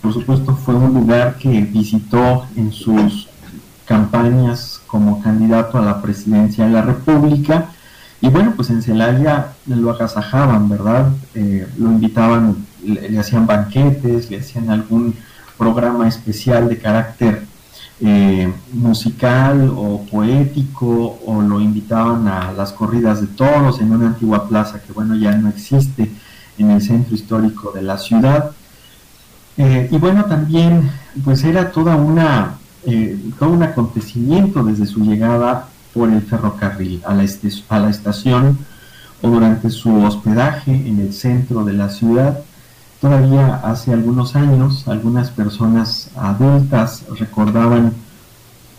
[0.00, 3.27] Por supuesto, fue un lugar que visitó en sus
[3.88, 7.70] campañas como candidato a la presidencia de la República.
[8.20, 11.08] Y bueno, pues en Celaya lo agasajaban, ¿verdad?
[11.34, 15.14] Eh, lo invitaban, le, hacían banquetes, le hacían algún
[15.56, 17.46] programa especial de carácter
[18.00, 24.46] eh, musical o poético, o lo invitaban a las corridas de toros en una antigua
[24.48, 26.10] plaza que, bueno, ya no existe
[26.58, 28.50] en el centro histórico de la ciudad.
[29.56, 30.90] Eh, y bueno, también,
[31.24, 32.58] pues era toda una
[32.90, 37.26] eh, todo un acontecimiento desde su llegada por el ferrocarril a la,
[37.68, 38.56] a la estación
[39.20, 42.40] o durante su hospedaje en el centro de la ciudad.
[42.98, 47.92] Todavía hace algunos años algunas personas adultas recordaban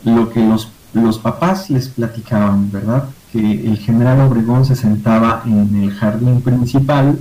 [0.03, 3.09] lo que los, los papás les platicaban, ¿verdad?
[3.31, 7.19] Que el general Obregón se sentaba en el jardín principal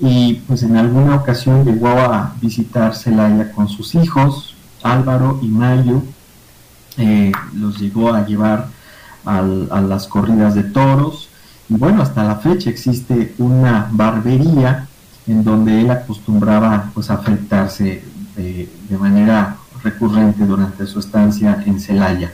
[0.00, 4.53] y pues en alguna ocasión llegó a visitar Celaya con sus hijos,
[4.84, 6.02] Álvaro y Mayo,
[6.96, 8.68] eh, los llegó a llevar
[9.24, 11.30] a las corridas de toros
[11.70, 14.86] y bueno, hasta la fecha existe una barbería
[15.26, 18.04] en donde él acostumbraba pues a afectarse
[18.36, 18.68] de,
[18.98, 22.32] manera recurrente durante su estancia en Celaya.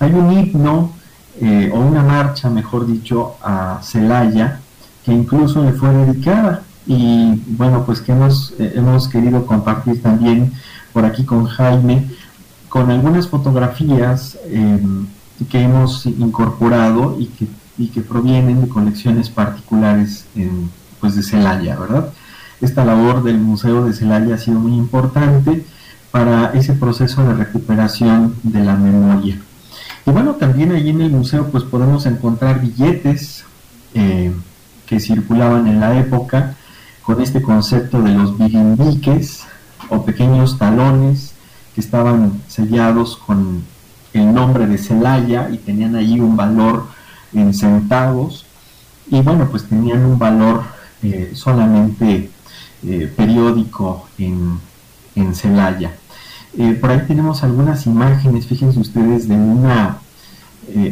[0.00, 0.92] Hay un himno
[1.40, 4.60] eh, o una marcha, mejor dicho, a Celaya
[5.04, 10.52] que incluso le fue dedicada y bueno, pues que hemos, eh, hemos querido compartir también
[10.94, 12.08] por aquí con Jaime
[12.70, 15.06] con algunas fotografías em,
[15.48, 17.46] que hemos incorporado y que,
[17.78, 22.08] y que provienen de colecciones particulares en, pues de Celaya, ¿verdad?
[22.60, 25.64] Esta labor del Museo de Celaya ha sido muy importante
[26.10, 29.38] para ese proceso de recuperación de la memoria.
[30.06, 33.44] Y bueno, también allí en el museo pues podemos encontrar billetes
[33.94, 34.32] eh,
[34.86, 36.56] que circulaban en la época
[37.02, 39.43] con este concepto de los bilimbiques
[39.88, 41.34] o pequeños talones
[41.74, 43.62] que estaban sellados con
[44.12, 46.86] el nombre de Celaya y tenían ahí un valor
[47.32, 48.46] en centavos
[49.08, 50.62] y bueno pues tenían un valor
[51.02, 52.30] eh, solamente
[52.82, 54.58] eh, periódico en,
[55.14, 55.92] en Celaya.
[56.56, 59.98] Eh, por ahí tenemos algunas imágenes, fíjense ustedes, de una,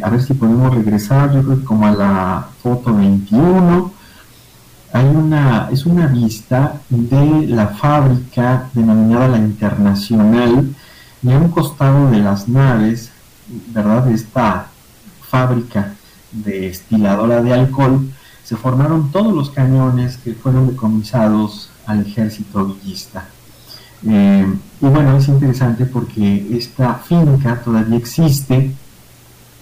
[0.03, 3.91] a ver si podemos regresar, yo creo que como a la foto 21,
[4.93, 10.69] hay una, es una vista de la fábrica denominada la Internacional
[11.23, 13.11] y a un costado de las naves,
[13.73, 14.05] ¿verdad?
[14.05, 14.67] De esta
[15.29, 15.95] fábrica
[16.31, 18.11] de estiladora de alcohol,
[18.45, 23.25] se formaron todos los cañones que fueron decomisados al ejército villista.
[24.07, 24.47] Eh,
[24.81, 28.75] y bueno, es interesante porque esta finca todavía existe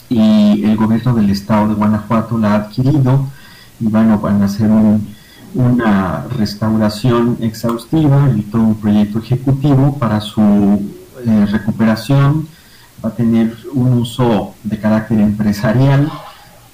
[0.09, 3.29] y el gobierno del estado de Guanajuato la ha adquirido
[3.79, 5.20] y bueno, van a hacer un,
[5.55, 10.41] una restauración exhaustiva y todo un proyecto ejecutivo para su
[11.27, 12.47] eh, recuperación,
[13.05, 16.11] va a tener un uso de carácter empresarial,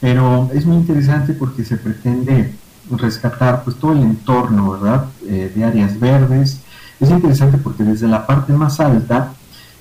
[0.00, 2.54] pero es muy interesante porque se pretende
[2.90, 5.06] rescatar pues todo el entorno, ¿verdad?
[5.26, 6.60] Eh, de áreas verdes.
[7.00, 9.32] Es interesante porque desde la parte más alta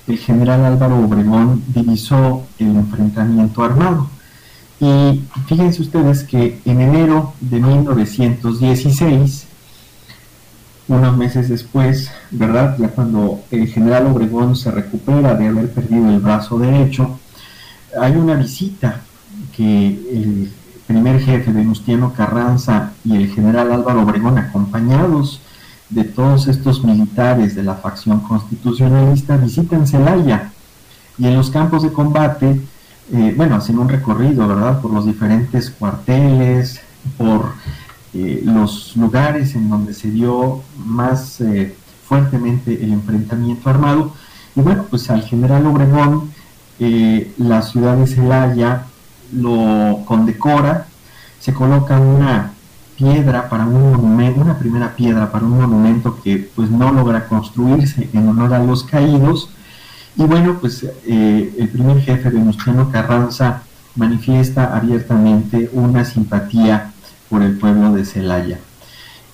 [0.06, 4.08] el general Álvaro Obregón divisó el enfrentamiento armado
[4.78, 9.46] y fíjense ustedes que en enero de 1916,
[10.88, 12.76] unos meses después, ¿verdad?
[12.78, 17.18] Ya cuando el general Obregón se recupera de haber perdido el brazo derecho,
[18.00, 19.00] hay una visita
[19.56, 20.52] que el
[20.86, 25.40] primer jefe Venustiano Carranza y el general Álvaro Obregón, acompañados
[25.88, 30.52] de todos estos militares de la facción constitucionalista, visitan Celaya
[31.18, 32.60] y en los campos de combate
[33.12, 34.80] eh, bueno, hacen un recorrido, ¿verdad?
[34.80, 36.80] Por los diferentes cuarteles,
[37.16, 37.52] por
[38.14, 44.12] eh, los lugares en donde se dio más eh, fuertemente el enfrentamiento armado.
[44.56, 46.32] Y bueno, pues al general Obregón,
[46.78, 48.86] la ciudad de Celaya
[49.32, 50.86] lo condecora,
[51.40, 52.52] se coloca una
[52.96, 58.08] piedra para un monumento, una primera piedra para un monumento que pues no logra construirse
[58.12, 59.50] en honor a los caídos,
[60.16, 63.62] y bueno, pues eh, el primer jefe Venustiano Carranza
[63.96, 66.92] manifiesta abiertamente una simpatía
[67.28, 68.58] por el pueblo de Celaya.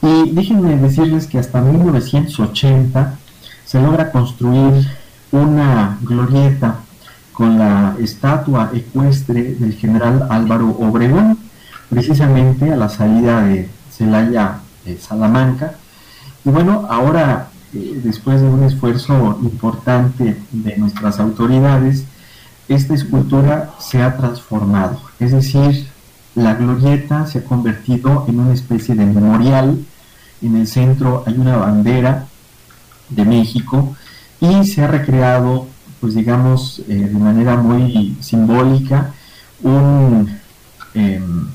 [0.03, 3.19] Y déjenme decirles que hasta 1980
[3.65, 4.89] se logra construir
[5.31, 6.81] una glorieta
[7.33, 11.39] con la estatua ecuestre del general Álvaro Obregón,
[11.89, 14.59] precisamente a la salida de Celaya
[15.01, 15.75] Salamanca.
[16.45, 22.05] Y bueno, ahora después de un esfuerzo importante de nuestras autoridades,
[22.69, 25.01] esta escultura se ha transformado.
[25.19, 25.89] Es decir,
[26.35, 29.85] la glorieta se ha convertido en una especie de memorial.
[30.41, 32.27] En el centro hay una bandera
[33.09, 33.95] de México
[34.41, 35.67] y se ha recreado,
[36.01, 39.13] pues digamos, eh, de manera muy simbólica,
[39.63, 40.29] un,
[40.95, 41.47] em,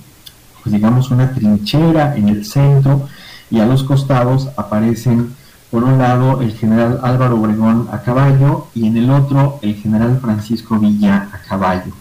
[0.64, 3.08] pues digamos, una trinchera en el centro
[3.50, 5.36] y a los costados aparecen
[5.72, 10.20] por un lado el general Álvaro Obregón a caballo y en el otro el general
[10.22, 11.92] Francisco Villa a caballo.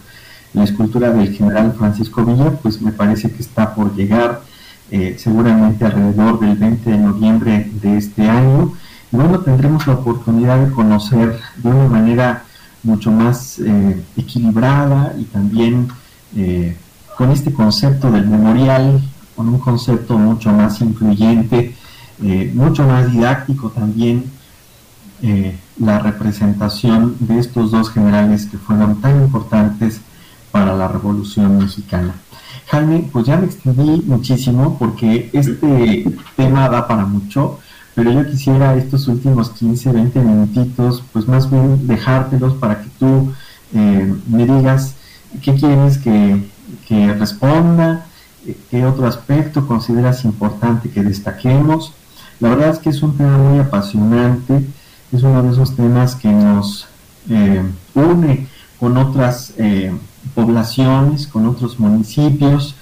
[0.53, 4.41] La escultura del general Francisco Villa pues me parece que está por llegar
[4.89, 8.73] eh, seguramente alrededor del 20 de noviembre de este año
[9.11, 12.43] y bueno tendremos la oportunidad de conocer de una manera
[12.83, 15.89] mucho más eh, equilibrada y también
[16.35, 16.75] eh,
[17.17, 19.01] con este concepto del memorial,
[19.35, 21.75] con un concepto mucho más incluyente,
[22.19, 24.25] mucho más didáctico también,
[25.79, 30.01] la representación de estos dos generales que fueron tan importantes
[30.51, 32.13] para la Revolución Mexicana.
[32.67, 36.05] Jaime, pues ya me extendí muchísimo porque este
[36.35, 37.59] tema da para mucho,
[37.95, 43.33] pero yo quisiera estos últimos 15, 20 minutitos, pues más bien dejártelos para que tú
[43.73, 44.95] eh, me digas
[45.41, 46.43] qué quieres que,
[46.87, 48.05] que responda,
[48.69, 51.93] qué otro aspecto consideras importante que destaquemos.
[52.39, 54.63] La verdad es que es un tema muy apasionante,
[55.11, 56.87] es uno de esos temas que nos
[57.29, 57.63] eh,
[57.95, 58.47] une
[58.79, 59.91] con otras eh,
[60.35, 62.75] poblaciones, con otros municipios.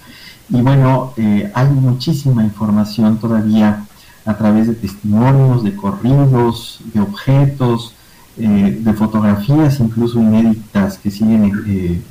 [0.50, 3.86] Y bueno, eh, hay muchísima información todavía
[4.26, 7.94] a través de testimonios, de corridos, de objetos,
[8.38, 11.46] de fotografías incluso inéditas que siguen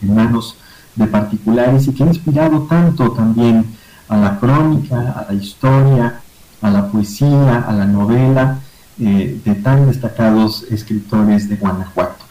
[0.00, 0.56] en manos
[0.96, 3.66] de particulares y que han inspirado tanto también
[4.08, 6.22] a la crónica, a la historia,
[6.64, 8.58] a la poesía, a la novela
[8.96, 12.24] de tan destacados escritores de Guanajuato.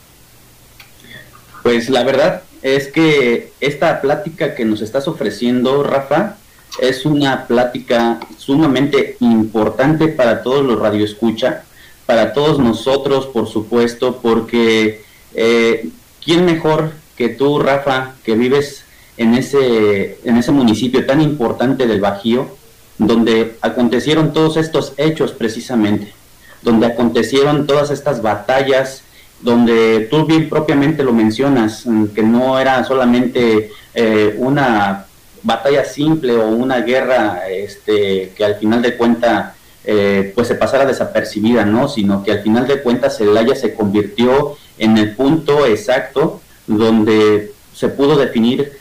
[1.62, 6.38] Pues la verdad, es que esta plática que nos estás ofreciendo, Rafa,
[6.82, 11.64] es una plática sumamente importante para todos los radioescucha,
[12.08, 15.04] para todos nosotros, por supuesto, porque
[15.36, 15.90] eh,
[16.26, 18.84] ¿quién mejor que tú, Rafa, que vives
[19.18, 22.63] en ese, en ese municipio tan importante del Bajío,
[22.98, 26.14] donde acontecieron todos estos hechos precisamente,
[26.62, 29.04] donde acontecieron todas estas batallas
[29.42, 35.06] donde tú bien propiamente lo mencionas, mm, que no era solamente eh, una
[35.44, 39.54] batalla simple o una guerra este, que al final de cuentas
[39.86, 41.90] eh, pues se pasara desapercibida, ¿no?
[41.90, 47.90] Sino que al final de cuentas Celaya se convirtió en el punto exacto donde se
[47.90, 48.72] pudo definir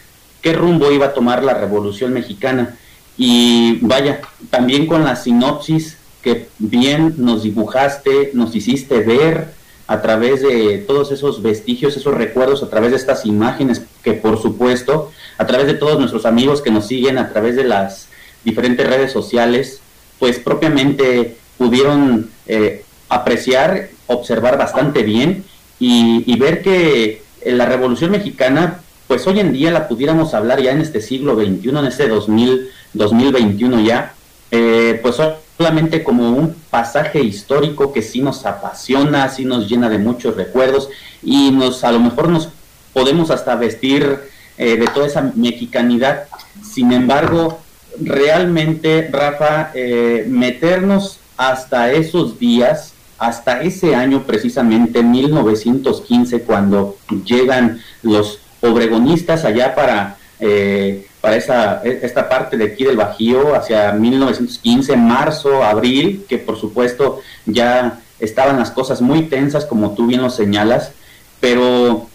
[0.40, 2.76] qué rumbo iba a tomar la Revolución Mexicana.
[3.24, 4.20] Y vaya,
[4.50, 9.52] también con la sinopsis que bien nos dibujaste, nos hiciste ver,
[9.86, 14.42] a través de todos esos vestigios, esos recuerdos, a través de estas imágenes que por
[14.42, 18.08] supuesto, a través de todos nuestros amigos que nos siguen, a través de las
[18.42, 19.78] diferentes redes sociales,
[20.18, 25.44] pues propiamente pudieron eh, apreciar, observar bastante bien
[25.78, 28.80] y, ver que la Revolución Mexicana,
[29.12, 32.70] pues hoy en día la pudiéramos hablar ya en este siglo XXI, en este 2000,
[32.94, 34.14] 2021 ya,
[34.50, 35.16] eh, pues
[35.58, 40.88] solamente como un pasaje histórico que sí nos apasiona, sí nos llena de muchos recuerdos
[41.22, 42.48] y nos a lo mejor nos
[42.94, 44.18] podemos hasta vestir
[44.56, 46.24] eh, de toda esa mexicanidad.
[46.62, 47.58] Sin embargo,
[48.00, 56.96] realmente, Rafa, eh, meternos hasta esos días, hasta ese año precisamente, 1915, cuando
[57.26, 63.92] llegan los obregonistas allá para eh, para esa, esta parte de aquí del Bajío hacia
[63.92, 70.20] 1915, marzo, abril, que por supuesto ya estaban las cosas muy tensas, como tú bien
[70.20, 70.90] lo señalas,
[71.38, 72.08] pero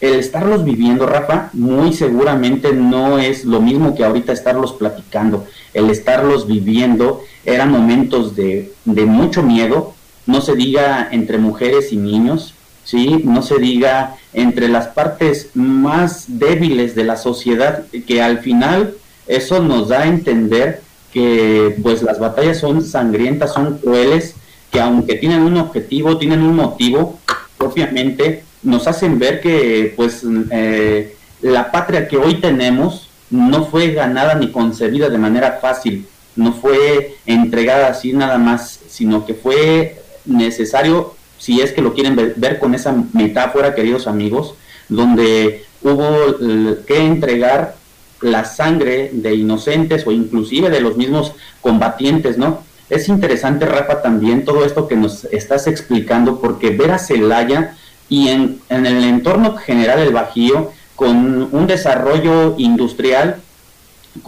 [0.00, 5.46] el estarlos viviendo, Rafa, muy seguramente no es lo mismo que ahorita estarlos platicando.
[5.72, 9.94] El estarlos viviendo eran momentos de, de mucho miedo,
[10.26, 13.22] no se diga entre mujeres y niños, ¿sí?
[13.24, 18.94] No se diga entre las partes más débiles de la sociedad, que al final
[19.26, 24.34] eso nos da a entender que pues las batallas son sangrientas, son crueles,
[24.70, 27.18] que aunque tienen un objetivo, tienen un motivo,
[27.58, 34.34] propiamente nos hacen ver que pues eh, la patria que hoy tenemos no fue ganada
[34.34, 36.06] ni concebida de manera fácil,
[36.36, 42.34] no fue entregada así nada más, sino que fue necesario si es que lo quieren
[42.36, 44.54] ver, con esa metáfora, queridos amigos,
[44.90, 47.76] donde hubo eh, que entregar
[48.20, 51.32] la sangre de inocentes o inclusive de los mismos
[51.62, 52.62] combatientes, ¿no?
[52.90, 57.74] Es interesante, Rafa, también todo esto que nos estás explicando, porque ver a Celaya
[58.10, 63.36] y en, en el entorno general del Bajío, con un desarrollo industrial,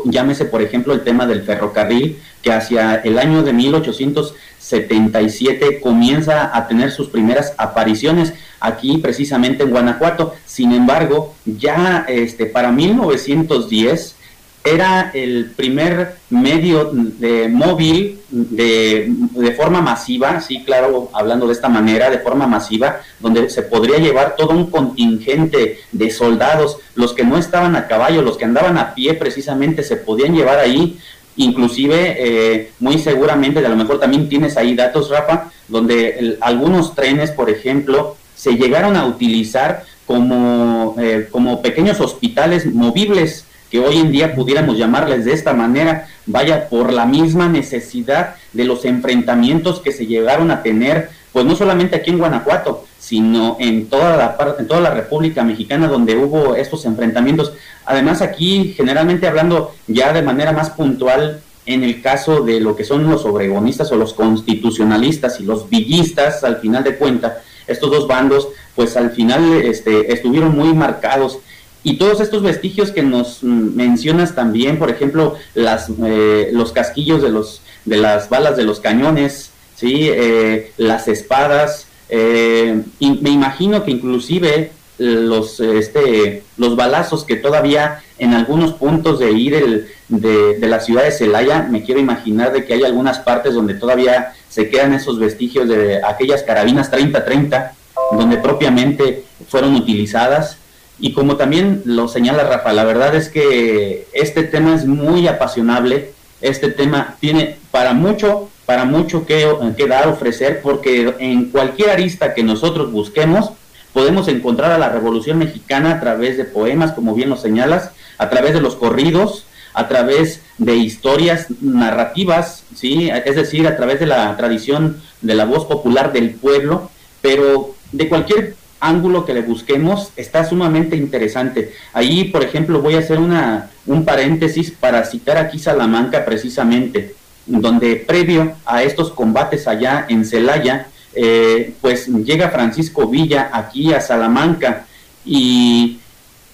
[0.06, 6.56] llámese por ejemplo el tema del ferrocarril, que hacia el año de 1800 77 comienza
[6.56, 10.34] a tener sus primeras apariciones aquí precisamente en Guanajuato.
[10.46, 14.16] Sin embargo, ya este, para 1910
[14.64, 21.68] era el primer medio de móvil de, de, forma masiva, sí, claro, hablando de esta
[21.68, 27.24] manera, de forma masiva, donde se podría llevar todo un contingente de soldados, los que
[27.24, 30.96] no estaban a caballo, los que andaban a pie precisamente, se podían llevar ahí
[31.36, 37.30] Inclusive, eh, muy seguramente, a lo mejor también tienes ahí datos, Rafa, donde algunos trenes,
[37.30, 44.12] por ejemplo, se llegaron a utilizar como, eh, como pequeños hospitales movibles que hoy en
[44.12, 49.92] día pudiéramos llamarles de esta manera, vaya por la misma necesidad de los enfrentamientos que
[49.92, 54.62] se llegaron a tener, pues no solamente aquí en Guanajuato, sino en toda la parte,
[54.62, 57.52] en toda la República Mexicana donde hubo estos enfrentamientos.
[57.84, 62.84] Además aquí, generalmente hablando ya de manera más puntual, en el caso de lo que
[62.84, 67.34] son los obregonistas o los constitucionalistas y los villistas, al final de cuentas,
[67.66, 71.38] estos dos bandos, pues al final este, estuvieron muy marcados
[71.84, 77.22] y todos estos vestigios que nos mm, mencionas también, por ejemplo, las, eh, los casquillos
[77.22, 79.51] de, los, de las balas de los cañones,
[79.82, 80.08] ¿sí?
[80.08, 88.32] Eh, las espadas, eh, me imagino que inclusive los, este, los balazos que todavía en
[88.32, 92.74] algunos puntos de ir de, de, la ciudad de Celaya, me quiero imaginar de que
[92.74, 97.72] hay algunas partes donde todavía se quedan esos vestigios de aquellas carabinas 30-30,
[98.12, 100.58] donde propiamente fueron utilizadas
[101.00, 106.12] y como también lo señala Rafa, la verdad es que este tema es muy apasionable,
[106.40, 109.46] este tema tiene para mucho, para mucho que,
[109.76, 113.52] que dar, ofrecer, porque en cualquier arista que nosotros busquemos,
[113.92, 118.30] podemos encontrar a la Revolución Mexicana a través de poemas, como bien lo señalas, a
[118.30, 119.44] través de los corridos,
[119.74, 123.10] a través de historias narrativas, ¿sí?
[123.10, 126.90] es decir, a través de la tradición de la voz popular del pueblo,
[127.20, 131.72] pero de cualquier ángulo que le busquemos está sumamente interesante.
[131.92, 137.14] Ahí, por ejemplo, voy a hacer una, un paréntesis para citar aquí Salamanca precisamente,
[137.46, 144.00] donde previo a estos combates allá en Celaya, eh, pues llega Francisco Villa aquí a
[144.00, 144.86] Salamanca
[145.24, 145.98] y,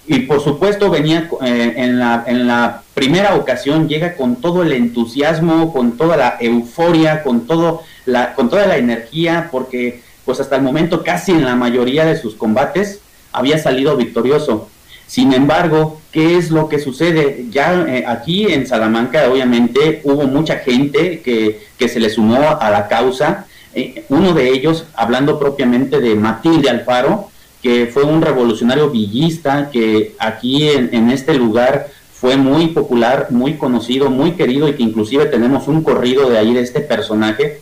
[0.07, 4.73] y por supuesto venía eh, en, la, en la primera ocasión, llega con todo el
[4.73, 10.55] entusiasmo, con toda la euforia, con, todo la, con toda la energía, porque pues hasta
[10.57, 12.99] el momento casi en la mayoría de sus combates
[13.31, 14.69] había salido victorioso.
[15.09, 17.47] Sin embargo, ¿qué es lo que sucede?
[17.49, 22.87] Ya eh, aquí en Salamanca, obviamente, hubo mucha gente que, se le sumó a la
[22.87, 23.47] causa.
[23.73, 27.31] Eh, uno de ellos, hablando propiamente de Matilde Alfaro,
[27.63, 33.55] que fue un revolucionario villista, que aquí en, en este lugar fue muy popular, muy
[33.55, 37.61] conocido, muy querido y que inclusive tenemos un corrido de ahí de este personaje,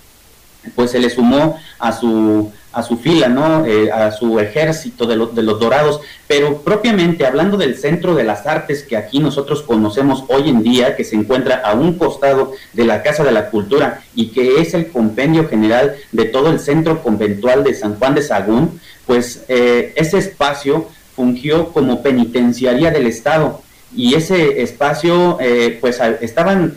[0.76, 3.66] pues se le sumó a su a su fila, ¿no?
[3.66, 8.46] Eh, a su ejército de, de los dorados, pero propiamente hablando del centro de las
[8.46, 12.86] artes que aquí nosotros conocemos hoy en día, que se encuentra a un costado de
[12.86, 17.02] la Casa de la Cultura y que es el compendio general de todo el centro
[17.02, 23.60] conventual de San Juan de Sagún, pues eh, ese espacio fungió como penitenciaría del Estado
[23.96, 26.76] y ese espacio, eh, pues estaban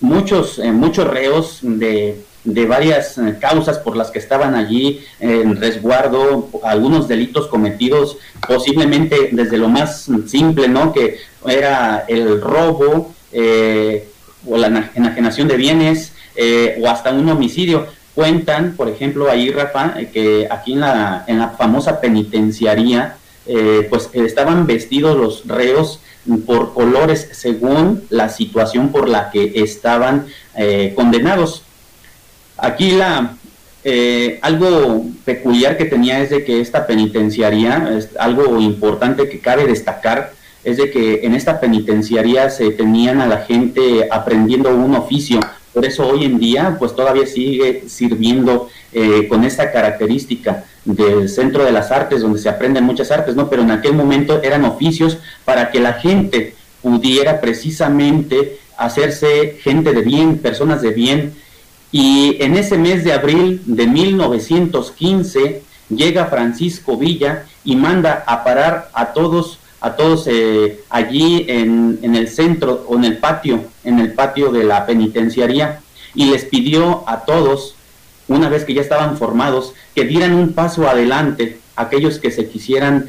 [0.00, 6.48] muchos, muchos reos de de varias eh, causas por las que estaban allí en resguardo,
[6.62, 10.92] algunos delitos cometidos posiblemente desde lo más simple, ¿no?
[10.92, 14.08] Que era el robo eh,
[14.46, 17.86] o la enajenación de bienes eh, o hasta un homicidio.
[18.14, 23.16] Cuentan, por ejemplo, ahí, Rafa, que aquí en la, en la famosa penitenciaría,
[23.90, 26.00] pues estaban vestidos los reos
[26.46, 30.26] por colores según la situación por la que estaban
[30.94, 31.65] condenados.
[32.58, 33.36] Aquí la
[33.88, 39.64] eh, algo peculiar que tenía es de que esta penitenciaría, es algo importante que cabe
[39.64, 40.32] destacar,
[40.64, 45.38] es de que en esta penitenciaría se tenían a la gente aprendiendo un oficio.
[45.72, 51.64] Por eso hoy en día, pues todavía sigue sirviendo eh, con esta característica del centro
[51.64, 53.48] de las artes, donde se aprenden muchas artes, ¿no?
[53.48, 60.02] Pero en aquel momento eran oficios para que la gente pudiera precisamente hacerse gente de
[60.02, 61.34] bien, personas de bien,
[61.92, 68.90] y en ese mes de abril de 1915 llega Francisco Villa y manda a parar
[68.92, 74.12] a todos, a todos eh, allí en, el centro o en el patio, en el
[74.12, 75.80] patio de la penitenciaría,
[76.14, 77.74] y les pidió a todos,
[78.28, 83.06] una vez que ya estaban formados, que dieran un paso adelante aquellos que se quisieran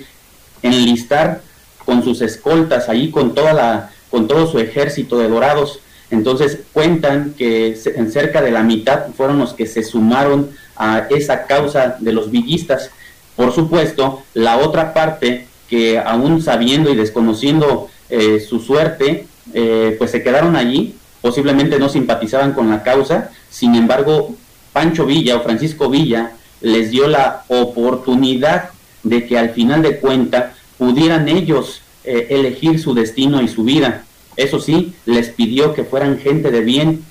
[0.61, 1.41] enlistar
[1.85, 7.33] con sus escoltas ahí con toda la con todo su ejército de dorados entonces cuentan
[7.37, 12.13] que en cerca de la mitad fueron los que se sumaron a esa causa de
[12.13, 12.91] los villistas.
[13.35, 20.11] Por supuesto, la otra parte que aún sabiendo y desconociendo eh, su suerte, eh, pues
[20.11, 24.35] se quedaron allí, posiblemente no simpatizaban con la causa, sin embargo,
[24.71, 26.31] Pancho Villa o Francisco Villa
[26.61, 28.69] les dio la oportunidad
[29.03, 34.05] de que al final de cuenta pudieran ellos eh, elegir su destino y su vida.
[34.37, 37.03] Eso sí, les pidió que fueran gente de bien.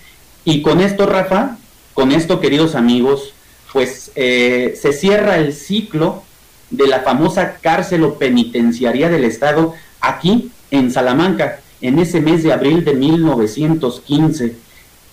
[0.44, 1.58] Y con esto, Rafa,
[1.92, 3.34] con esto, queridos amigos,
[3.72, 6.22] pues eh, se cierra el ciclo
[6.70, 12.52] de la famosa cárcel o penitenciaría del Estado aquí en Salamanca, en ese mes de
[12.52, 14.66] abril de 1915.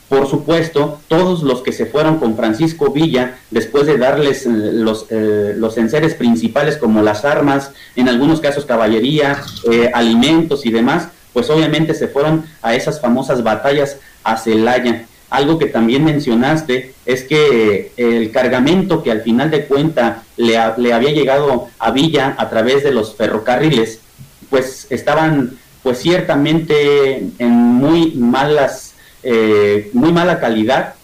[0.09, 5.07] Por supuesto, todos los que se fueron con Francisco Villa, después de darles eh, los,
[5.09, 9.41] eh, los enseres principales como las armas, en algunos casos caballería,
[9.72, 15.05] eh, alimentos y demás, pues obviamente se fueron a esas famosas batallas a Celaya.
[15.29, 20.93] Algo que también mencionaste es que el cargamento que al final de cuenta le, le
[20.93, 23.99] había llegado a Villa a través de los ferrocarriles,
[24.49, 30.95] pues estaban pues ciertamente en muy malas eh, muy mala calidad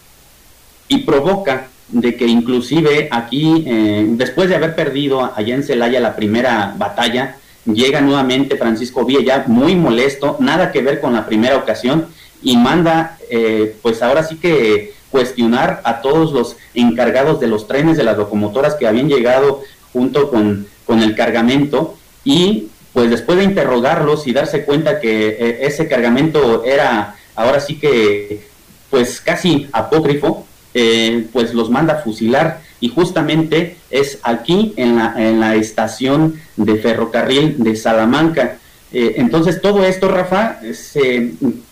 [0.89, 6.17] y provoca de que inclusive aquí, eh, después de haber perdido allá en Celaya la
[6.17, 12.07] primera batalla, llega nuevamente Francisco Villa muy molesto, nada que ver con la primera ocasión,
[12.41, 17.97] y manda, eh, pues ahora sí que cuestionar a todos los encargados de los trenes,
[17.97, 23.43] de las locomotoras que habían llegado junto con, con el cargamento, y pues después de
[23.43, 28.47] interrogarlos y darse cuenta que ese cargamento era ahora sí que,
[28.89, 35.13] pues casi apócrifo, eh, pues los manda a fusilar y justamente es aquí en la,
[35.17, 38.57] en la estación de ferrocarril de Salamanca.
[38.91, 40.59] Eh, entonces todo esto, Rafa,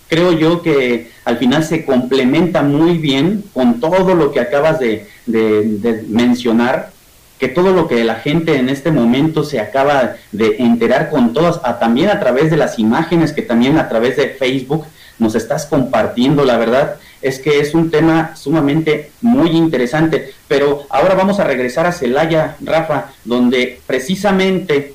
[0.08, 5.08] creo yo que al final se complementa muy bien con todo lo que acabas de,
[6.08, 6.92] mencionar,
[7.40, 11.62] que todo lo que la gente en este momento se acaba de enterar con todas,
[11.80, 14.86] también a través de las imágenes que también a través de Facebook
[15.20, 20.34] nos estás compartiendo, la verdad es que es un tema sumamente muy interesante.
[20.48, 24.94] Pero ahora vamos a regresar a Celaya, Rafa, donde precisamente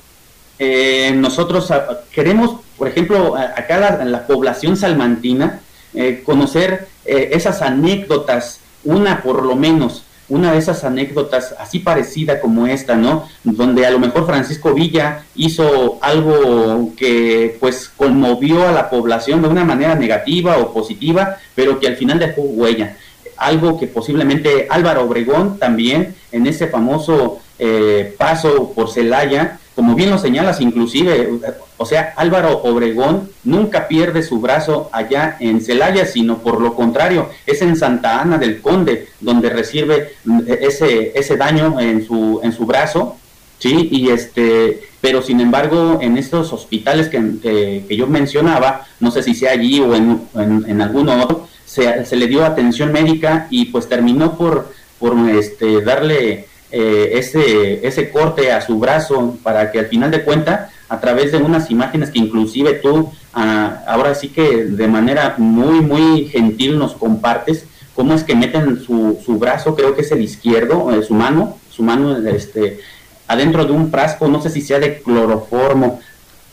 [0.59, 5.61] eh, nosotros ah, queremos, por ejemplo, acá la, la población salmantina,
[5.93, 10.03] eh, conocer eh, esas anécdotas, una por lo menos,
[10.33, 13.27] una de esas anécdotas así parecida como esta, ¿no?
[13.43, 19.47] Donde a lo mejor Francisco Villa hizo algo que pues conmovió a la población de
[19.47, 22.97] una manera negativa o positiva, pero que al final dejó huella.
[23.37, 30.11] Algo que posiblemente Álvaro Obregón también en ese famoso eh, paso por Celaya, como bien
[30.11, 31.39] lo señalas, inclusive,
[31.77, 37.29] o sea, Álvaro Obregón nunca pierde su brazo allá en Celaya, sino por lo contrario,
[37.45, 42.51] es en Santa Ana del Conde donde recibe mm, ese, ese daño en su, en
[42.51, 43.17] su brazo,
[43.57, 43.89] ¿sí?
[43.91, 49.33] Y este, pero sin embargo, en estos hospitales que, que, yo mencionaba, no sé si
[49.33, 53.89] sea allí o en, en, alguno otro, se, se, le dio atención médica y pues
[53.89, 56.45] terminó por, por este, darle
[56.75, 61.31] eh, ese, ese corte a su brazo para que al final de cuenta a través
[61.31, 66.79] de unas imágenes que inclusive tú ah, ahora sí que de manera muy muy gentil
[66.79, 71.03] nos compartes cómo es que meten su, su brazo creo que es el izquierdo eh,
[71.03, 72.79] su mano su mano este
[73.27, 75.99] adentro de un frasco no sé si sea de cloroformo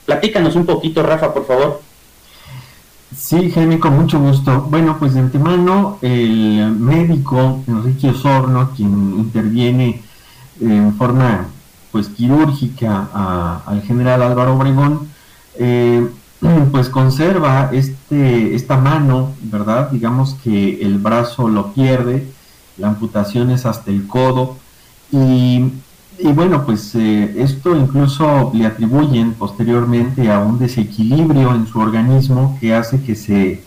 [0.04, 1.80] platícanos un poquito Rafa por favor
[3.16, 4.68] Sí, Jaime, con mucho gusto.
[4.70, 10.00] Bueno, pues de antemano, el médico Enrique Osorno, quien interviene
[10.60, 11.46] en forma
[11.90, 15.08] pues quirúrgica al general Álvaro Obregón,
[15.58, 16.08] eh,
[16.72, 19.90] pues conserva este, esta mano, ¿verdad?
[19.90, 22.26] Digamos que el brazo lo pierde,
[22.78, 24.56] la amputación es hasta el codo,
[25.12, 25.72] y,
[26.22, 32.74] bueno, pues eh, esto incluso le atribuyen posteriormente a un desequilibrio en su organismo que
[32.74, 33.62] hace que se, eh,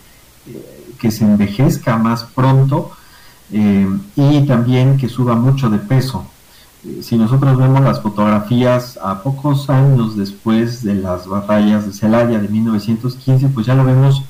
[0.98, 2.92] que se envejezca más pronto
[3.50, 6.26] y también que suba mucho de peso
[7.02, 12.48] si nosotros vemos las fotografías a pocos años después de las batallas de Celaya de
[12.48, 14.22] 1915, pues ya lo vemos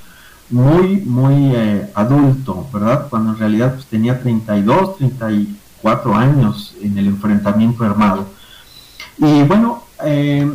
[0.51, 3.09] muy, muy eh, adulto, ¿verdad?
[3.11, 8.27] Cuando en realidad pues, tenía 32, 34 años en el enfrentamiento armado.
[9.19, 10.51] Y bueno, eh,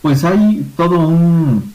[0.00, 1.74] pues hay todo un,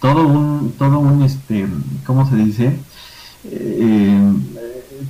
[0.00, 1.66] todo un, todo un, este,
[2.04, 2.78] ¿cómo se dice?
[3.44, 4.32] Eh,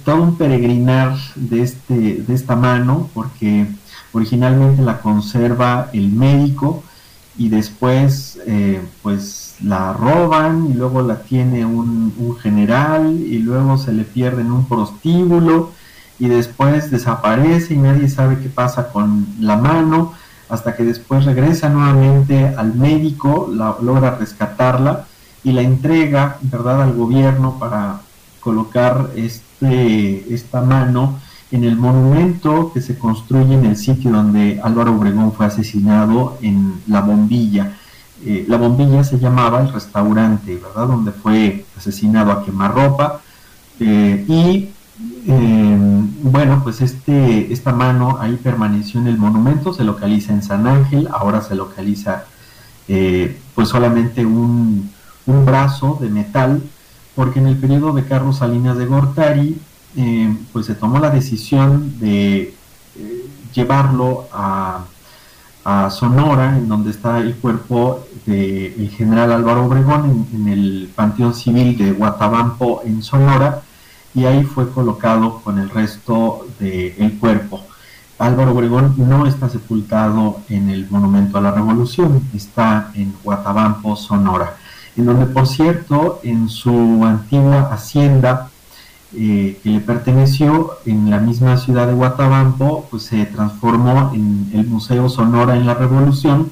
[0.05, 3.67] todo un peregrinar de, este, de esta mano, porque
[4.13, 6.83] originalmente la conserva el médico
[7.37, 13.93] y después eh, pues la roban y luego la tiene un, general y luego se
[13.93, 15.73] le pierde en un prostíbulo
[16.19, 20.13] y después desaparece y nadie sabe qué pasa con la mano
[20.49, 25.07] hasta que después regresa nuevamente al médico, la, logra rescatarla
[25.45, 28.01] y la entrega, ¿verdad?, al gobierno para
[28.41, 31.19] colocar este, esta mano
[31.51, 36.81] en el monumento que se construye en el sitio donde Álvaro Obregón fue asesinado en
[36.87, 37.77] La Bombilla.
[38.25, 40.89] Eh, la Bombilla se llamaba el restaurante, ¿verdad?
[40.89, 43.21] Donde fue asesinado a quemarropa.
[43.81, 44.69] Eh, y
[45.27, 45.79] eh,
[46.23, 51.09] bueno, pues este, esta mano ahí permaneció en el monumento, se localiza en San Ángel,
[51.13, 52.25] ahora se localiza
[52.89, 54.91] eh, pues solamente un,
[55.27, 56.63] un, brazo de metal,
[57.19, 59.61] porque en el periodo de Carlos Salinas de Gortari,
[59.97, 62.55] eh, pues se tomó la decisión de
[63.53, 64.85] llevarlo a,
[65.91, 71.77] Sonora, en donde está el cuerpo del general Álvaro Obregón, en, en el Panteón Civil
[71.77, 73.63] de Guatabampo, en Sonora,
[74.15, 77.61] y ahí fue colocado con el resto del cuerpo.
[78.19, 84.57] Álvaro Obregón no está sepultado en el Monumento a la Revolución, está en Guatabampo, Sonora,
[84.99, 88.51] en donde por cierto en su antigua hacienda
[89.15, 94.67] eh, que le perteneció en la misma ciudad de Guatabampo, pues se transformó en el
[94.67, 96.51] Museo Sonora en la Revolución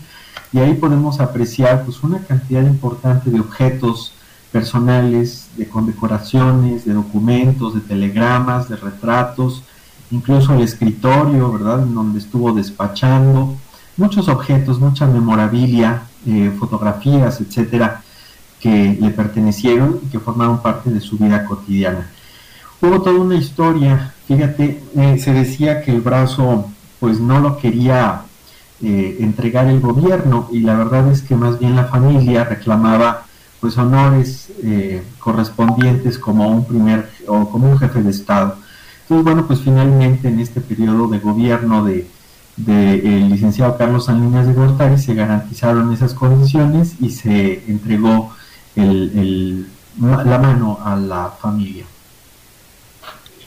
[0.52, 4.12] y ahí podemos apreciar pues una cantidad importante de objetos
[4.52, 9.64] personales, de condecoraciones, de documentos, de telegramas, de retratos,
[10.10, 13.56] incluso el escritorio, ¿verdad?, en donde estuvo despachando,
[13.96, 18.02] muchos objetos, mucha memorabilia, eh, fotografías, etcétera,
[18.60, 22.10] que le pertenecieron y que formaron parte de su vida cotidiana.
[22.80, 26.66] Hubo toda una historia, fíjate, eh, se decía que el brazo
[27.00, 28.22] pues no lo quería
[28.82, 33.24] eh, entregar el gobierno y la verdad es que más bien la familia reclamaba
[33.60, 38.56] pues honores eh, correspondientes como un primer o como un jefe de estado.
[39.02, 42.06] Entonces, bueno, pues finalmente en este periodo de gobierno de,
[42.66, 48.35] el licenciado Carlos Salinas de Gortari se garantizaron esas condiciones y se entregó
[48.76, 49.66] el,
[50.00, 51.84] la mano a la familia.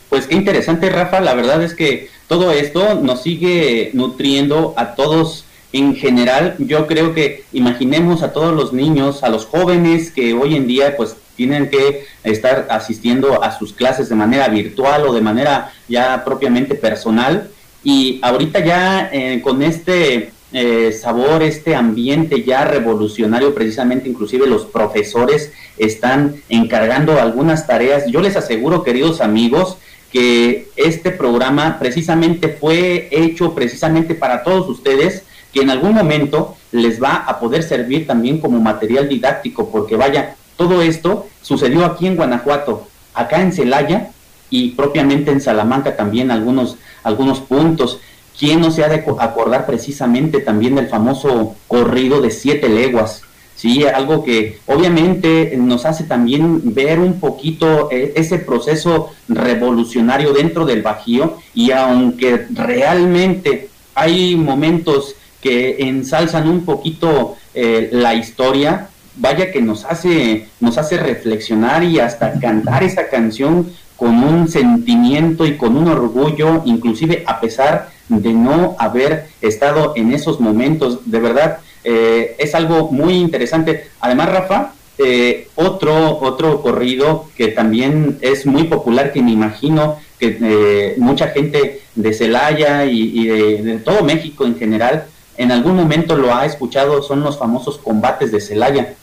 [0.10, 1.20] Pues qué interesante, Rafa.
[1.20, 7.14] La verdad es que todo esto nos sigue nutriendo a todos en general, yo creo
[7.14, 11.70] que imaginemos a todos los niños, a los jóvenes que hoy en día pues tienen
[11.70, 17.52] que estar asistiendo a sus clases de manera virtual o de manera ya propiamente personal.
[17.84, 24.66] Y ahorita ya eh, con este eh, sabor, este ambiente ya revolucionario, precisamente inclusive los
[24.66, 28.08] profesores están encargando algunas tareas.
[28.08, 29.78] Yo les aseguro, queridos amigos,
[30.12, 35.24] que este programa precisamente fue hecho precisamente para todos ustedes
[35.54, 40.36] que en algún momento les va a poder servir también como material didáctico, porque vaya,
[40.58, 44.12] todo esto sucedió aquí en Guanajuato, acá en Celaya
[44.50, 48.00] y propiamente en Salamanca también algunos, algunos puntos.
[48.40, 53.22] ¿Quién no se ha de acordar precisamente también del famoso corrido de siete leguas?
[53.56, 60.66] Sí, algo que obviamente nos hace también ver un poquito eh, ese proceso revolucionario dentro
[60.66, 68.88] del Bajío y aunque realmente hay momentos que ensalzan un poquito eh, la historia,
[69.18, 73.70] vaya que nos hace, nos hace reflexionar y hasta cantar esa canción
[74.00, 80.14] con un sentimiento y con un orgullo, inclusive a pesar de no haber estado en
[80.14, 81.12] esos momentos.
[81.12, 83.90] De verdad, eh, es algo muy interesante.
[84.00, 90.96] Además, Rafa, eh, otro, otro corrido que también es muy popular, que me imagino que
[90.98, 95.06] mucha gente de Celaya y, de, todo México en general
[95.38, 98.96] en algún momento lo ha escuchado, son los famosos combates de Celaya,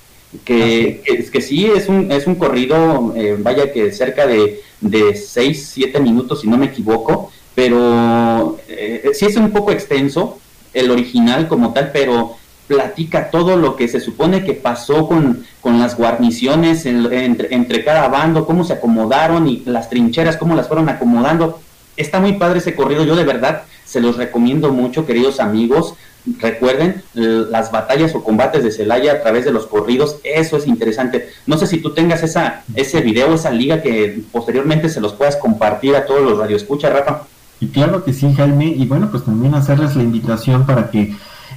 [0.45, 1.03] que,
[1.33, 6.01] que, sí es un, es un corrido, eh, vaya que cerca de, de 6, 7
[6.01, 10.39] minutos, si no me equivoco, pero eh, sí es un poco extenso,
[10.75, 15.79] el original como tal, pero platica todo lo que se supone que pasó con, con
[15.79, 20.89] las guarniciones entre, entre, cada bando, cómo se acomodaron y las trincheras, cómo las fueron
[20.89, 21.61] acomodando.
[21.97, 25.95] Está muy padre ese corrido, yo de verdad se los recomiendo mucho, queridos amigos.
[26.41, 31.29] Recuerden las batallas o combates de Celaya a través de los corridos, eso es interesante.
[31.47, 35.37] No sé si tú tengas esa, ese video, esa liga que posteriormente se los puedas
[35.37, 37.23] compartir a todos los radioescuchas, Rafa.
[37.61, 41.15] Y claro que sí, Jaime, y bueno, pues también hacerles la invitación para que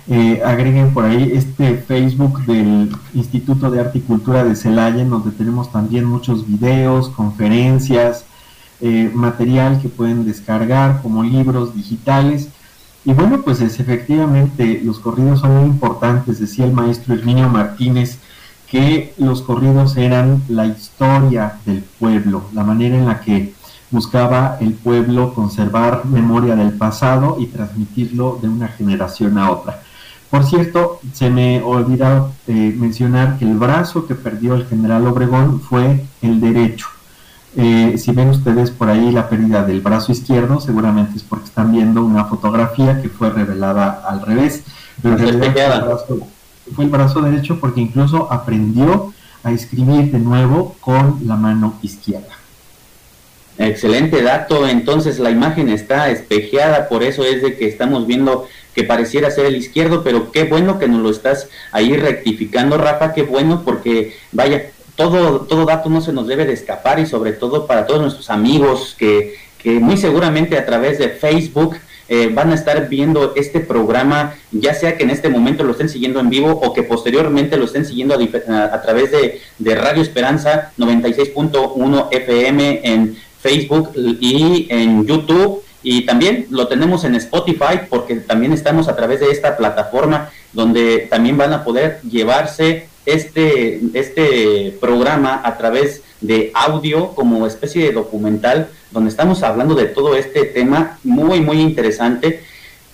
[0.07, 5.09] eh, agreguen por ahí este Facebook del Instituto de Arte y Cultura de Celaya, en
[5.09, 8.25] donde tenemos también muchos videos, conferencias,
[8.81, 12.49] eh, material que pueden descargar como libros digitales.
[13.09, 18.19] Y bueno, pues es, efectivamente los corridos son muy importantes, decía el maestro Herminio Martínez,
[18.69, 23.55] que los corridos eran la historia del pueblo, la manera en la que
[23.89, 29.81] buscaba el pueblo conservar memoria del pasado y transmitirlo de una generación a otra.
[30.29, 35.61] Por cierto, se me olvidó eh, mencionar que el brazo que perdió el general Obregón
[35.61, 36.85] fue el derecho.
[37.57, 41.71] Eh, si ven ustedes por ahí la pérdida del brazo izquierdo, seguramente es porque están
[41.71, 44.63] viendo una fotografía que fue revelada al revés.
[45.01, 45.99] Pero en realidad
[46.75, 52.35] fue el, brazo, derecho porque incluso aprendió a escribir de nuevo con la mano izquierda.
[53.57, 58.85] Excelente dato, entonces la imagen está espejeada, por eso es de que estamos viendo que
[58.85, 63.23] pareciera ser el izquierdo, pero qué bueno que nos lo estás ahí rectificando, Rafa, qué
[63.23, 67.65] bueno, porque vaya, todo, todo dato no se nos debe de escapar y sobre todo
[67.67, 71.77] para todos nuestros amigos que, que muy seguramente a través de Facebook
[72.09, 75.87] eh, van a estar viendo este programa, ya sea que en este momento lo estén
[75.87, 82.07] siguiendo en vivo o que posteriormente lo estén siguiendo a, través de Radio Esperanza 96.1
[82.11, 85.63] FM en Facebook y en YouTube.
[85.81, 91.07] Y también lo tenemos en Spotify porque también estamos a través de esta plataforma donde
[91.09, 97.91] también van a poder llevarse este, este programa a través de audio como especie de
[97.91, 102.43] documental donde estamos hablando de todo este tema muy, muy interesante.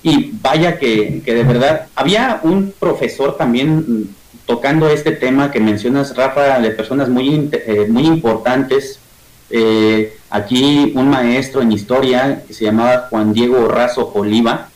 [0.03, 4.09] Y vaya que, que de verdad, había un profesor también
[4.45, 8.99] tocando este tema que mencionas, Rafa, de personas muy, eh, muy importantes.
[9.49, 14.69] Eh, aquí un maestro en historia que se llamaba Juan Diego Razo Oliva,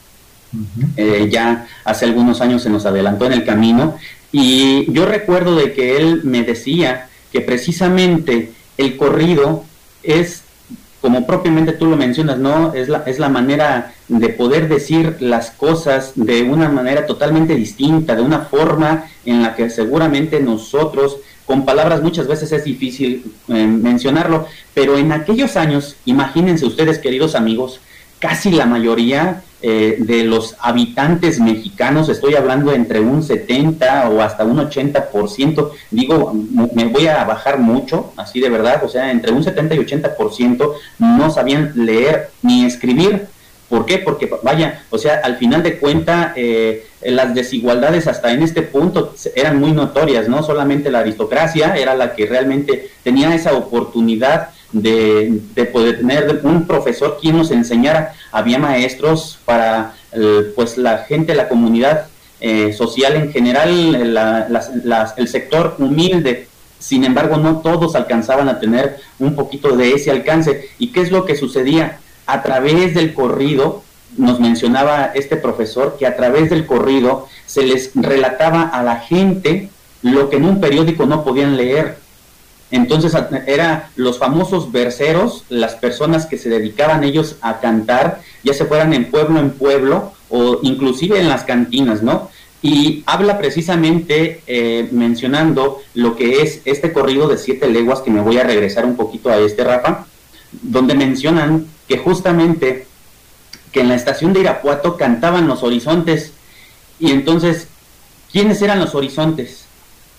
[0.98, 3.98] eh, ya hace algunos años se nos adelantó en el camino,
[4.32, 9.64] y yo recuerdo de que él me decía que precisamente el corrido
[10.04, 10.44] es,
[11.02, 12.74] como propiamente tú lo mencionas, ¿no?
[12.74, 18.16] Es la, es la manera de poder decir las cosas de una manera totalmente distinta,
[18.16, 23.66] de una forma en la que seguramente nosotros con palabras muchas veces es difícil eh,
[23.66, 27.82] mencionarlo, pero en aquellos años, imagínense ustedes, queridos amigos,
[28.20, 34.46] casi la mayoría eh, de los habitantes mexicanos, estoy hablando entre un 70 o hasta
[34.46, 36.34] un 80%, digo,
[36.74, 40.72] me voy a bajar mucho, así de verdad, o sea, entre un 70 y 80%
[41.00, 43.28] no sabían leer ni escribir.
[43.68, 44.00] ¿Por qué?
[44.00, 49.14] Porque vaya, o sea, al final de cuenta eh, las desigualdades hasta en este punto
[49.36, 50.42] eran muy notorias, ¿no?
[50.42, 55.42] Solamente la aristocracia era la que realmente tenía esa oportunidad de,
[55.72, 58.14] poder tener un profesor quien nos enseñara.
[58.32, 59.94] Había maestros para
[60.56, 62.08] pues la gente, la comunidad
[62.42, 64.18] eh, social en general,
[65.18, 66.48] el sector humilde.
[66.80, 70.70] Sin embargo, no todos alcanzaban a tener un poquito de ese alcance.
[70.80, 72.00] ¿Y qué es lo que sucedía?
[72.30, 73.82] a través del corrido,
[74.16, 79.70] nos mencionaba este profesor, que a través del corrido se les relataba a la gente
[80.04, 81.98] lo que en un periódico no podían leer.
[82.72, 83.16] Entonces
[83.48, 88.94] eran los famosos verseros, las personas que se dedicaban ellos a cantar, ya se fueran
[88.94, 92.30] en pueblo en pueblo o inclusive en las cantinas, ¿no?
[92.62, 98.22] Y habla precisamente eh, mencionando lo que es este corrido de siete leguas, que me
[98.22, 100.06] voy a regresar un poquito a este, Rafa,
[100.52, 102.86] donde mencionan que justamente
[103.72, 106.34] que en la estación de Irapuato cantaban los horizontes.
[107.00, 107.68] Y entonces,
[108.32, 109.66] ¿quiénes eran los horizontes?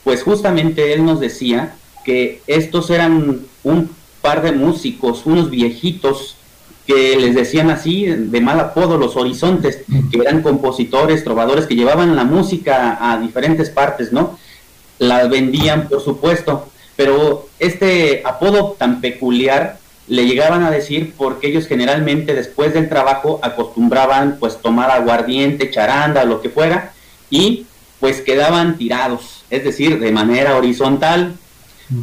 [0.03, 1.75] Pues justamente él nos decía
[2.05, 3.91] que estos eran un
[4.21, 6.37] par de músicos, unos viejitos
[6.87, 12.17] que les decían así, de mal apodo, los horizontes, que eran compositores, trovadores, que llevaban
[12.17, 14.39] la música a diferentes partes, ¿no?
[14.99, 19.79] La vendían, por supuesto, pero este apodo tan peculiar
[20.09, 26.25] le llegaban a decir porque ellos generalmente después del trabajo acostumbraban pues tomar aguardiente, charanda,
[26.25, 26.93] lo que fuera,
[27.31, 27.67] y
[28.01, 31.35] pues quedaban tirados, es decir, de manera horizontal.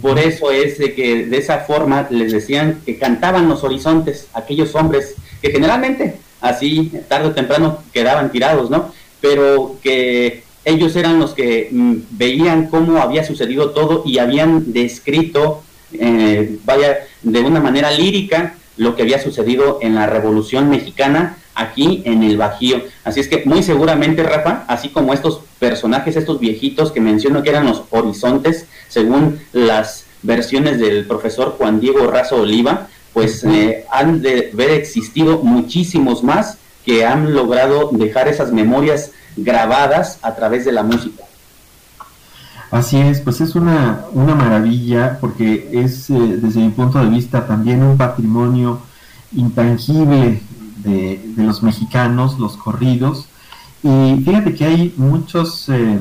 [0.02, 4.76] Por eso es de que de esa forma les decían que cantaban los horizontes, aquellos
[4.76, 8.92] hombres que generalmente así tarde o temprano quedaban tirados, ¿no?
[9.22, 15.64] Pero que ellos eran los que mm, veían cómo había sucedido todo y habían descrito
[15.94, 22.02] eh, vaya, de una manera lírica lo que había sucedido en la Revolución Mexicana aquí
[22.06, 22.82] en el Bajío.
[23.04, 27.50] Así es que muy seguramente, Rafa, así como estos personajes, estos viejitos que menciono que
[27.50, 34.22] eran los horizontes, según las versiones del profesor Juan Diego Razo Oliva, pues eh, han
[34.22, 40.72] de haber existido muchísimos más que han logrado dejar esas memorias grabadas a través de
[40.72, 41.27] la música.
[42.70, 47.47] Así es, pues es una, una maravilla porque es eh, desde mi punto de vista
[47.47, 48.80] también un patrimonio
[49.34, 50.41] intangible
[50.84, 53.28] de, los mexicanos, los corridos.
[53.84, 55.97] Y fíjate que hay muchos, eh,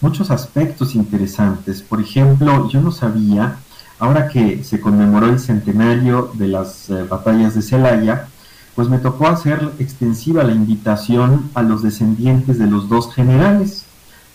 [0.00, 1.82] muchos aspectos interesantes.
[1.82, 3.58] Por ejemplo, yo no sabía,
[4.00, 8.26] ahora que se conmemoró el centenario de las eh, batallas de Celaya,
[8.74, 13.84] pues me tocó hacer extensiva la invitación a los descendientes de los dos generales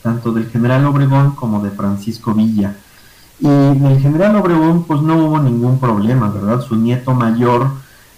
[0.03, 2.75] tanto del general Obregón como de Francisco Villa.
[3.39, 6.61] Y del general Obregón pues no hubo ningún problema, ¿verdad?
[6.61, 7.69] Su nieto mayor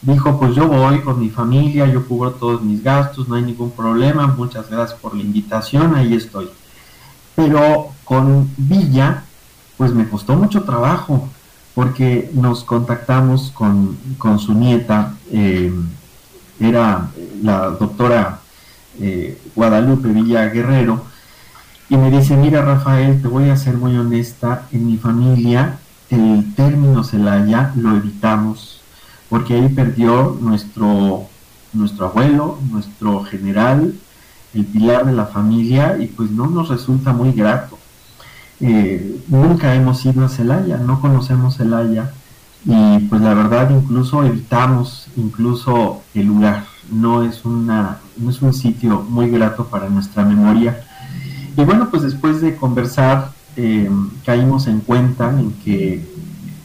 [0.02, 3.72] dijo pues yo voy con mi familia, yo cubro todos mis gastos, no hay ningún
[3.72, 6.50] problema, muchas gracias por la invitación, ahí estoy.
[7.36, 9.24] Pero con Villa
[9.78, 11.28] pues me costó mucho trabajo,
[11.74, 13.98] porque nos contactamos con,
[14.40, 15.74] su nieta, eh,
[16.60, 17.10] era
[17.44, 18.40] la doctora
[19.00, 21.04] eh, Guadalupe Villa Guerrero,
[21.90, 25.78] y me dice, mira Rafael, te voy a ser muy honesta, en mi familia
[26.10, 28.82] el término Celaya lo evitamos,
[29.30, 31.24] porque ahí perdió nuestro,
[31.74, 33.94] nuestro abuelo, nuestro general,
[34.54, 37.78] el pilar de la familia, y pues no nos resulta muy grato.
[38.60, 42.12] Eh, nunca hemos ido a Celaya, no conocemos Celaya,
[42.64, 48.54] y pues la verdad incluso evitamos incluso el lugar, no es, una, no es un
[48.54, 50.85] sitio muy grato para nuestra memoria.
[51.58, 53.90] Y bueno, pues después de conversar, eh,
[54.26, 56.04] caímos en cuenta en que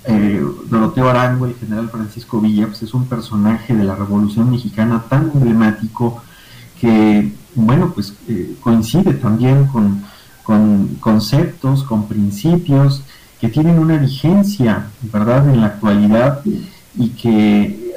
[0.05, 5.05] eh, Doroteo Arango, el general Francisco Villa, pues es un personaje de la Revolución Mexicana
[5.09, 6.23] tan emblemático
[6.81, 10.03] que, bueno, pues eh, coincide también con,
[10.99, 13.05] conceptos, con principios
[13.41, 16.41] que tienen una vigencia, ¿verdad?, en la actualidad
[16.97, 17.95] y que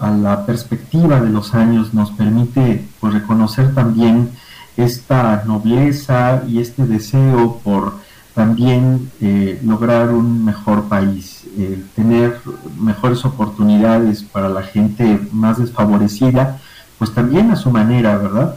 [0.00, 4.30] a la perspectiva de los años nos permite pues, reconocer también
[4.76, 7.94] esta nobleza y este deseo por
[8.34, 11.44] también eh, lograr un mejor país,
[11.94, 12.40] tener
[12.80, 16.58] mejores oportunidades para la gente más desfavorecida,
[16.98, 18.56] pues también a su manera, ¿verdad?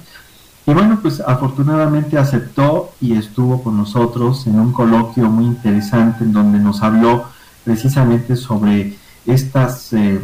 [0.67, 6.33] Y bueno, pues afortunadamente aceptó y estuvo con nosotros en un coloquio muy interesante en
[6.33, 7.25] donde nos habló
[7.63, 10.19] precisamente sobre estas eh,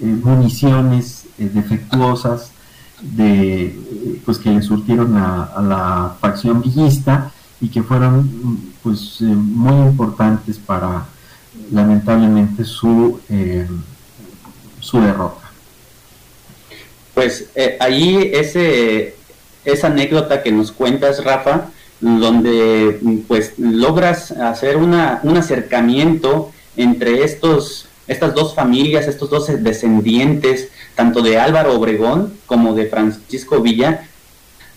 [0.00, 2.50] eh, municiones defectuosas
[3.00, 7.30] de pues que le surtieron a, la facción villista
[7.60, 11.06] y que fueron pues eh, muy importantes para
[11.72, 13.66] lamentablemente su eh,
[14.80, 15.50] su derrota.
[17.14, 19.16] Pues eh, ahí ese
[19.64, 21.68] esa anécdota que nos cuentas Rafa
[22.00, 30.68] donde pues logras hacer una, un acercamiento entre estos estas dos familias, estos dos descendientes,
[30.94, 34.08] tanto de Álvaro Obregón como de Francisco Villa,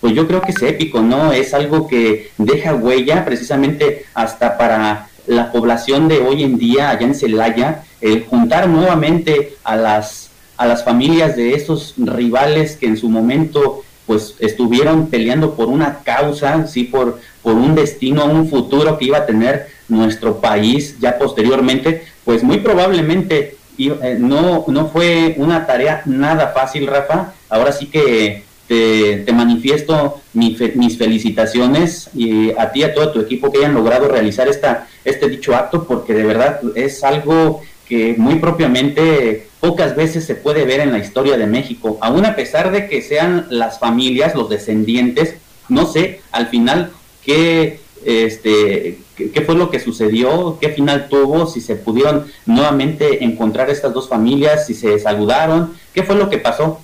[0.01, 1.33] pues yo creo que es épico, ¿no?
[1.33, 7.05] Es algo que deja huella precisamente hasta para la población de hoy en día allá
[7.05, 12.97] en Celaya, el juntar nuevamente a las, a las familias de esos rivales que en
[12.97, 18.97] su momento pues estuvieron peleando por una causa, sí, por, por un destino, un futuro
[18.97, 25.33] que iba a tener nuestro país ya posteriormente, pues muy probablemente eh, no, no fue
[25.37, 27.33] una tarea nada fácil, Rafa.
[27.49, 33.51] Ahora sí que te, manifiesto mis felicitaciones y a ti y a todo tu equipo
[33.51, 38.35] que hayan logrado realizar esta, este dicho acto, porque de verdad es algo que muy
[38.35, 42.87] propiamente pocas veces se puede ver en la historia de México, aún a pesar de
[42.87, 45.33] que sean las familias, los descendientes,
[45.67, 46.91] no sé al final
[47.25, 53.69] qué este, qué, fue lo que sucedió, qué final tuvo, si se pudieron nuevamente encontrar
[53.69, 56.79] estas dos familias, si se saludaron, qué fue lo que pasó.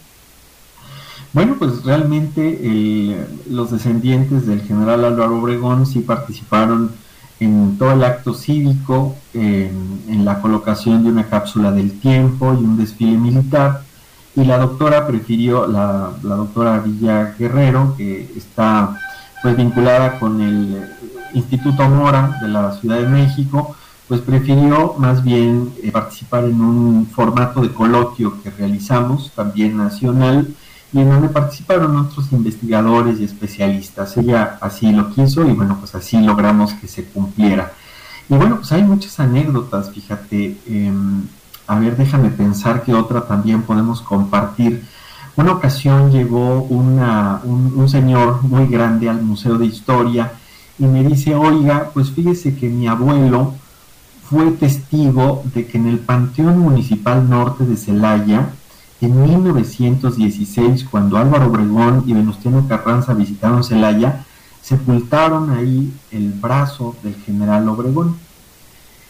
[1.33, 3.17] Bueno, pues realmente
[3.49, 6.91] los descendientes del general Álvaro Obregón sí participaron
[7.39, 12.77] en todo el acto cívico, en, la colocación de una cápsula del tiempo y un
[12.77, 13.81] desfile militar.
[14.35, 18.97] Y la doctora prefirió, la, la doctora Villa Guerrero, que está
[19.43, 20.89] pues vinculada con el
[21.35, 23.75] Instituto Mora de la Ciudad de México,
[24.07, 30.47] pues prefirió más bien eh, participar en un formato de coloquio que realizamos, también nacional,
[30.93, 34.15] y en donde participaron otros investigadores y especialistas.
[34.17, 37.73] Ella así lo quiso y bueno, pues así logramos que se cumpliera.
[38.29, 40.57] Y bueno, pues hay muchas anécdotas, fíjate.
[40.67, 41.23] Em,
[41.67, 44.85] a ver, déjame pensar que otra también podemos compartir.
[45.35, 50.31] Una ocasión llegó una, un, un señor muy grande al Museo de Historia,
[50.77, 53.53] y me dice, oiga, pues fíjese que mi abuelo
[54.29, 58.49] fue testigo de que en el Panteón Municipal Norte de Celaya,
[59.01, 64.25] en 1916, cuando Álvaro Obregón y Venustiano Carranza visitaron Celaya,
[64.61, 68.17] sepultaron ahí el brazo del general Obregón.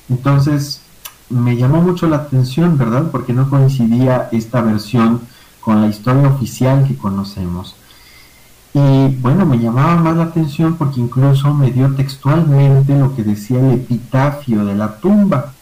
[0.09, 0.81] Entonces,
[1.29, 3.09] me llamó mucho la atención, ¿verdad?
[3.11, 5.21] Porque no coincidía esta versión
[5.61, 7.75] con la historia oficial que conocemos.
[8.77, 13.57] Y bueno, me llamaba más la atención porque incluso me dio textualmente lo que decía
[13.57, 15.53] el epitafio de la tumba.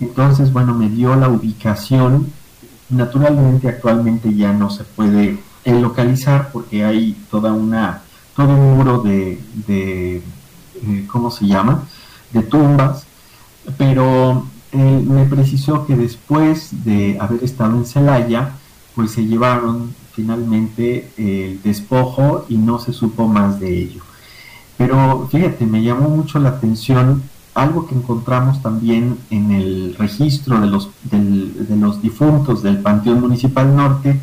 [0.00, 2.32] Entonces, bueno, me dio la ubicación.
[2.88, 8.00] Naturalmente, actualmente ya no se puede localizar porque hay toda una,
[8.34, 11.82] todo un muro de, de eh, ¿cómo se llama?
[12.32, 13.04] De tumbas.
[13.76, 18.52] Pero eh, me precisó que después de haber estado en Celaya,
[18.94, 24.02] pues se llevaron finalmente el despojo y no se supo más de ello.
[24.76, 27.22] Pero fíjate, me llamó mucho la atención
[27.54, 33.74] algo que encontramos también en el registro de los, de los difuntos del Panteón Municipal
[33.74, 34.20] Norte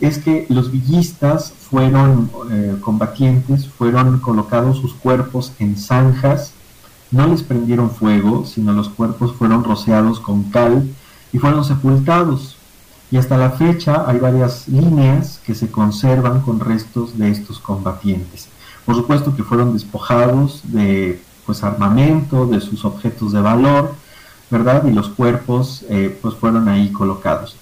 [0.00, 6.52] es que los villistas fueron eh, combatientes, fueron colocados sus cuerpos en zanjas,
[7.10, 10.86] no les prendieron fuego, sino los cuerpos fueron rociados con cal
[11.32, 12.55] y fueron sepultados.
[13.10, 18.48] Y hasta la fecha hay varias líneas que se conservan con restos de estos combatientes.
[18.84, 23.94] Por supuesto que fueron despojados de pues armamento, de sus objetos de valor,
[24.50, 24.84] ¿verdad?
[24.86, 27.56] Y los cuerpos eh, pues fueron ahí colocados.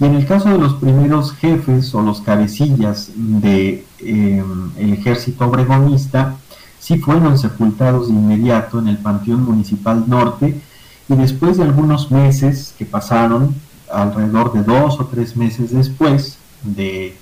[0.00, 5.46] Y en el caso de los primeros jefes o los cabecillas del de, em, ejército
[5.46, 6.36] obregonista,
[6.80, 10.60] sí fueron sepultados de inmediato en el Panteón Municipal Norte
[11.08, 13.54] y después de algunos meses que pasaron,
[14.02, 17.16] alrededor de dos o tres meses después de,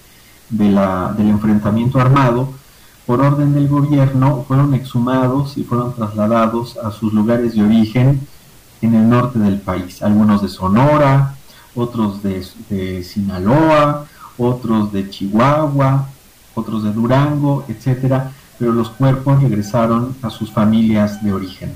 [0.51, 2.49] del enfrentamiento armado,
[3.07, 8.21] por orden del gobierno, fueron exhumados y fueron trasladados a sus lugares de origen
[8.81, 11.35] en el norte del país, algunos de Sonora,
[11.75, 14.07] otros de, Sinaloa,
[14.39, 16.09] otros de Chihuahua,
[16.55, 21.75] otros de Durango, etcétera, pero los cuerpos regresaron a sus familias de origen.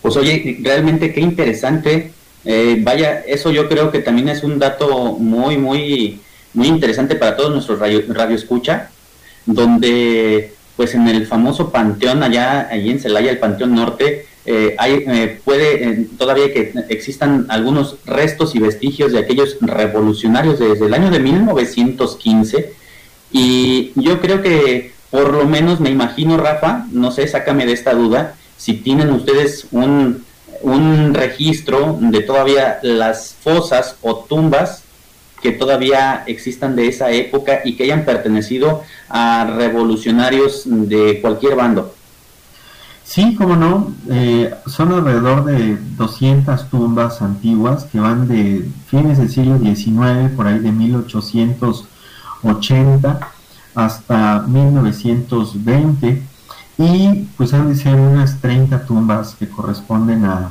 [0.00, 2.12] Pues oye, realmente qué interesante.
[2.44, 6.20] Eh, vaya, eso yo creo que también es un dato muy, muy,
[6.54, 8.90] muy interesante para todos nuestros radio, escucha,
[9.46, 15.04] donde pues en el famoso panteón allá, allí en Celaya, el Panteón Norte, eh, hay,
[15.06, 20.94] eh, puede eh, todavía que existan algunos restos y vestigios de aquellos revolucionarios desde el
[20.94, 22.72] año de 1915
[23.30, 27.94] y yo creo que por lo menos me imagino Rafa, no sé, sácame de esta
[27.94, 30.24] duda, si tienen ustedes un,
[30.62, 34.82] un registro de todavía las fosas o tumbas
[35.42, 41.94] que todavía existan de esa época y que hayan pertenecido a revolucionarios de cualquier bando.
[43.04, 49.28] Sí, como no, eh, son alrededor de 200 tumbas antiguas que van de fines del
[49.28, 53.28] siglo XIX, por ahí de 1880
[53.74, 56.22] hasta 1920
[56.82, 60.50] y pues han de ser unas 30 tumbas que corresponden a,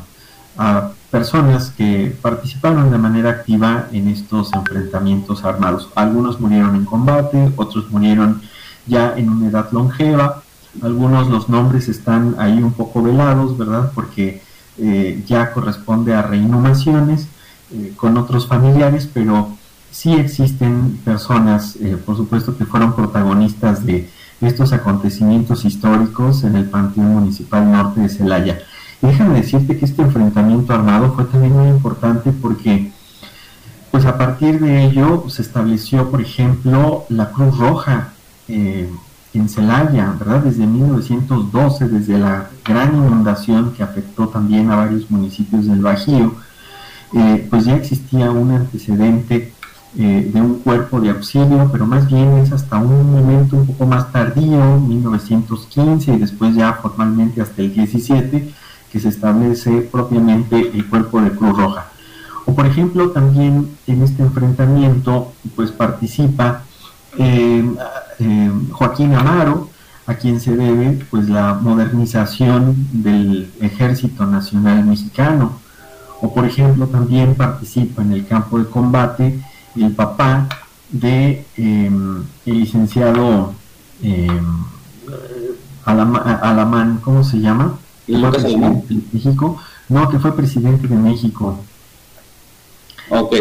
[0.57, 5.89] a personas que participaron de manera activa en estos enfrentamientos armados.
[5.93, 8.41] Algunos murieron en combate, otros murieron
[8.87, 10.43] ya en una edad longeva,
[10.81, 13.91] algunos los nombres están ahí un poco velados, ¿verdad?
[13.93, 14.41] Porque
[14.77, 17.27] eh, ya corresponde a reinhumaciones
[17.73, 19.57] eh, con otros familiares, pero
[19.91, 24.09] sí existen personas, eh, por supuesto, que fueron protagonistas de
[24.41, 28.59] estos acontecimientos históricos en el Panteón Municipal Norte de Celaya.
[29.01, 32.91] Y déjame decirte que este enfrentamiento armado fue también muy importante porque,
[33.91, 38.13] pues a partir de ello se estableció, por ejemplo, la Cruz Roja
[39.33, 40.41] en Celaya, ¿verdad?
[40.41, 46.35] Desde 1912, desde la gran inundación que afectó también a varios municipios del Bajío,
[47.13, 49.53] eh, pues ya existía un antecedente
[49.97, 53.85] eh, de un cuerpo de auxilio, pero más bien es hasta un momento un poco
[53.85, 58.53] más tardío, 1915 y después ya formalmente hasta el 17,
[58.89, 61.87] que se establece propiamente el cuerpo de Cruz Roja.
[62.45, 66.63] O por ejemplo, también en este enfrentamiento, pues participa
[67.17, 67.69] eh,
[68.19, 69.69] eh, Joaquín Amaro,
[70.07, 75.59] a quien se debe pues la modernización del Ejército Nacional Mexicano.
[76.21, 79.39] O por ejemplo también participa en el campo de combate
[79.75, 80.47] el papá
[80.89, 83.53] de em, el licenciado
[84.03, 84.63] em,
[85.85, 87.77] Alamán, ¿cómo se llama?
[88.07, 89.57] De México.
[89.89, 91.59] No, que fue presidente de México.
[93.09, 93.33] Ok.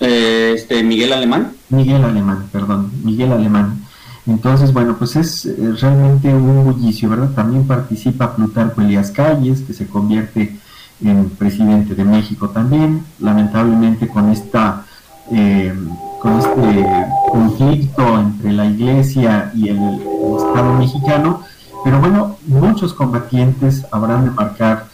[0.00, 1.52] Eh, este, Miguel Alemán.
[1.68, 3.84] Miguel Alemán, perdón, Miguel Alemán.
[4.26, 7.30] Entonces, bueno, pues es eh, realmente un bullicio, ¿verdad?
[7.34, 10.56] También participa Plutarco Elías Calles, que se convierte
[11.02, 14.84] en presidente de México también, lamentablemente con esta
[15.30, 15.74] eh,
[16.20, 16.86] con este
[17.30, 20.00] conflicto entre la iglesia y el,
[20.36, 21.42] Estado mexicano,
[21.84, 24.86] pero bueno, muchos combatientes habrán de marcar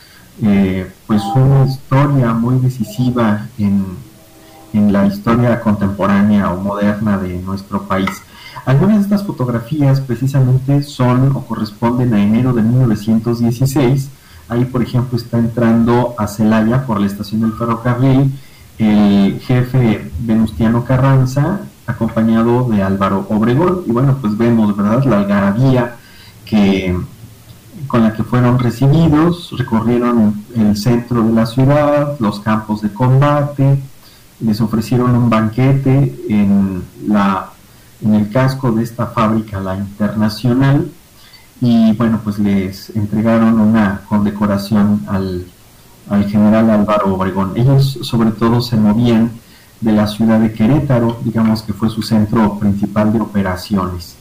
[0.43, 3.85] eh, pues una historia muy decisiva en,
[4.72, 8.10] en la historia contemporánea o moderna de nuestro país.
[8.66, 14.10] Algunas de estas fotografías precisamente son o corresponden a enero de 1916.
[14.51, 18.32] Ahí, por ejemplo, está entrando a Celaya por la estación del ferrocarril
[18.81, 23.82] el jefe Venustiano Carranza, acompañado de Álvaro Obregón.
[23.86, 25.97] Y bueno, pues vemos, ¿verdad?, la algarabía
[26.47, 26.98] que,
[27.86, 33.82] con la que fueron recibidos, recorrieron el centro de la ciudad, los campos de combate,
[34.40, 37.51] les ofrecieron un banquete en, la,
[38.02, 40.90] en el casco de esta fábrica, la Internacional,
[41.60, 45.44] y bueno, pues les entregaron una condecoración al,
[46.08, 47.52] al general Álvaro Obregón.
[47.56, 49.30] Ellos sobre todo se movían
[49.80, 54.16] de la ciudad de Querétaro, digamos que fue su centro principal de operaciones.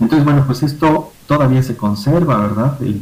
[0.00, 2.80] Entonces, bueno, pues esto todavía se conserva, ¿verdad?
[2.80, 3.00] El,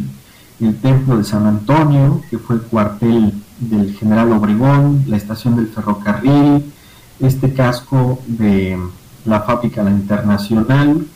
[0.60, 5.68] el templo de San Antonio, que fue el cuartel del general Obregón, la estación del
[5.68, 6.72] ferrocarril,
[7.20, 8.78] este casco de
[9.24, 11.06] la fábrica La Internacional,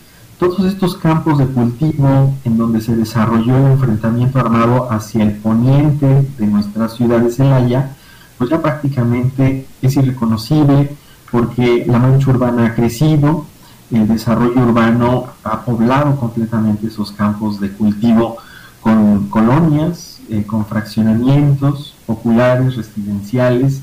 [0.40, 6.26] todos estos campos de cultivo en donde se desarrolló el enfrentamiento armado hacia el poniente
[6.38, 7.94] de nuestra ciudad de Celaya,
[8.38, 10.96] pues ya prácticamente es irreconocible
[11.30, 13.44] porque la mancha urbana ha crecido,
[13.90, 18.38] el desarrollo urbano ha poblado completamente esos campos de cultivo
[18.80, 23.82] con colonias, eh, con fraccionamientos populares, residenciales,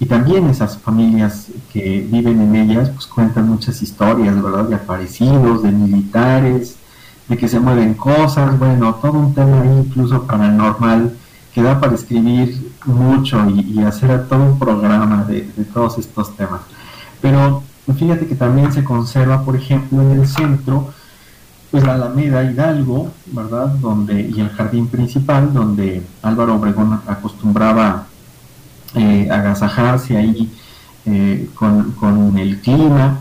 [0.00, 4.64] y también esas familias que viven en ellas pues cuentan muchas historias, ¿verdad?
[4.64, 6.76] De aparecidos, de militares,
[7.28, 11.16] de que se mueven cosas, bueno, todo un tema incluso paranormal
[11.54, 16.62] que da para escribir mucho y, hacer todo un programa de, de, todos estos temas.
[17.22, 17.62] Pero
[17.96, 20.92] fíjate que también se conserva, por ejemplo, en el centro,
[21.70, 23.68] pues la Alameda Hidalgo, ¿verdad?
[23.68, 28.06] Donde, y el jardín principal, donde Álvaro Obregón acostumbraba
[28.94, 30.50] eh, agasajarse ahí
[31.06, 33.20] eh, con, el clima.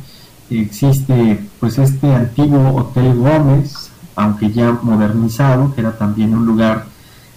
[0.49, 6.85] Existe pues este antiguo Hotel Gómez, aunque ya modernizado, que era también un lugar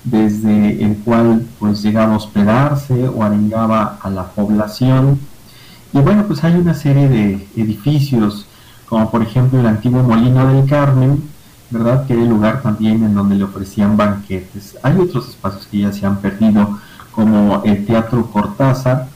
[0.05, 5.19] desde el cual pues llegaba a hospedarse o arengaba a la población.
[5.93, 8.47] Y bueno, pues hay una serie de edificios,
[8.87, 11.23] como por ejemplo el antiguo Molino del Carmen,
[11.71, 12.07] ¿verdad?
[12.07, 14.77] Que era el lugar también en donde le ofrecían banquetes.
[14.83, 16.79] Hay otros espacios que ya se han perdido,
[17.17, 19.09] como el Teatro Cortázar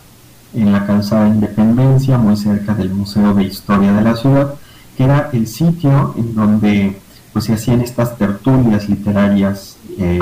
[0.55, 4.55] en la calzada Independencia, muy cerca del Museo de Historia de la ciudad,
[4.97, 6.99] que era el sitio en donde
[7.35, 10.19] pues, se hacían estas tertulias literarias eh,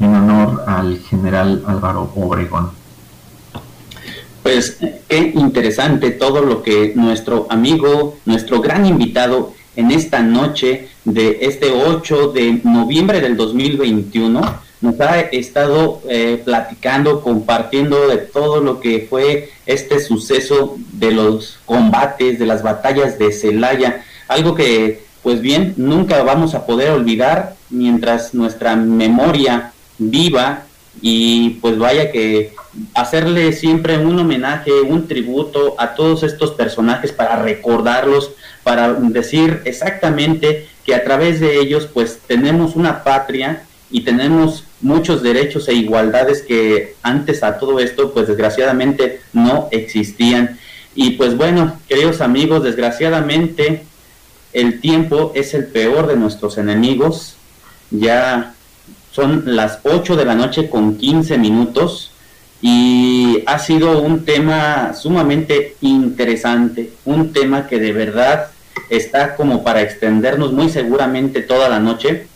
[0.00, 2.70] en honor al general Álvaro Obregón.
[4.42, 11.38] Pues qué interesante todo lo que nuestro amigo, nuestro gran invitado en esta noche de
[11.42, 14.40] este 8 de noviembre del 2021
[14.82, 21.58] nos ha estado eh, platicando, compartiendo de todo lo que fue este suceso de los
[21.64, 27.54] combates, de las batallas de Celaya, algo que pues bien nunca vamos a poder olvidar
[27.70, 30.64] mientras nuestra memoria viva
[31.00, 32.52] y pues vaya que
[32.94, 38.32] hacerle siempre un homenaje, un tributo a todos estos personajes para recordarlos,
[38.64, 43.62] para decir exactamente que a través de ellos pues tenemos una patria
[43.92, 50.58] y tenemos muchos derechos e igualdades que antes a todo esto, pues desgraciadamente no existían.
[50.94, 53.84] Y pues bueno, queridos amigos, desgraciadamente
[54.54, 57.36] el tiempo es el peor de nuestros enemigos.
[57.90, 58.54] Ya
[59.12, 62.12] son las 8 de la noche con 15 minutos
[62.62, 68.46] y ha sido un tema sumamente interesante, un tema que de verdad
[68.88, 72.26] está como para extendernos muy seguramente toda la noche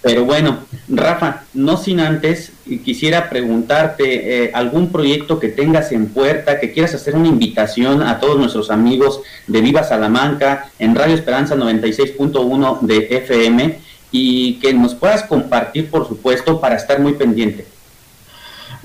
[0.00, 0.58] pero bueno,
[0.88, 2.52] Rafa, no sin antes,
[2.84, 8.18] quisiera preguntarte eh, algún proyecto que tengas en puerta, que quieras hacer una invitación a
[8.18, 13.78] todos nuestros amigos de Viva Salamanca en Radio Esperanza 96.1 de FM
[14.10, 17.66] y que nos puedas compartir, por supuesto, para estar muy pendiente.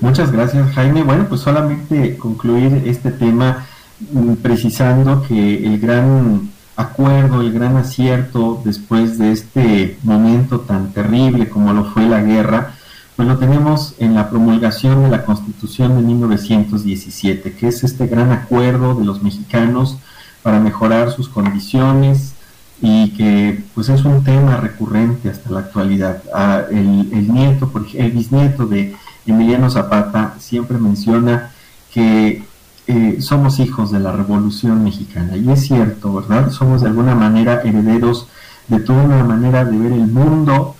[0.00, 1.02] Muchas gracias, Jaime.
[1.02, 3.66] Bueno, pues solamente concluir este tema
[4.12, 11.48] mm, precisando que el gran acuerdo, el gran acierto después de este momento tan terrible
[11.48, 12.74] como lo fue la guerra,
[13.16, 18.30] pues lo tenemos en la promulgación de la Constitución de 1917, que es este gran
[18.30, 19.98] acuerdo de los mexicanos
[20.44, 22.34] para mejorar sus condiciones
[22.80, 26.22] y que pues es un tema recurrente hasta la actualidad.
[26.32, 28.94] Ah, el, el, nieto, el bisnieto de
[29.26, 31.50] Emiliano Zapata siempre menciona
[31.92, 32.44] que
[32.88, 35.36] eh, somos hijos de la Revolución Mexicana.
[35.36, 36.50] Y es cierto, ¿verdad?
[36.50, 38.28] Somos de alguna manera herederos
[38.66, 40.74] de toda una manera de ver el mundo.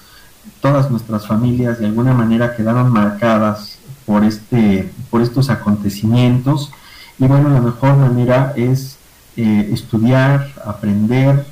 [0.62, 6.72] Todas nuestras familias de alguna manera quedaron marcadas por, este, por estos acontecimientos.
[7.18, 8.96] Y bueno, la mejor manera es
[9.36, 11.44] eh, estudiar, aprender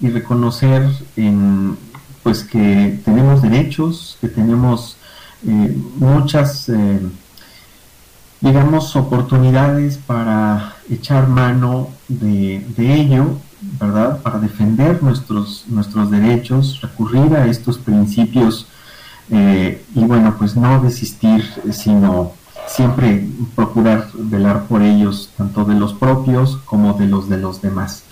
[0.00, 1.78] y reconocer en,
[2.24, 4.96] pues que tenemos derechos, que tenemos
[5.46, 6.68] eh, muchas
[8.40, 13.36] digamos, oportunidades para echar mano de, ello,
[13.78, 14.20] ¿verdad?
[14.22, 18.66] Para defender nuestros, nuestros derechos, recurrir a estos principios
[19.30, 22.32] eh, y bueno, pues no desistir, sino
[22.66, 28.04] siempre procurar velar por ellos, tanto de los propios como de los de los demás.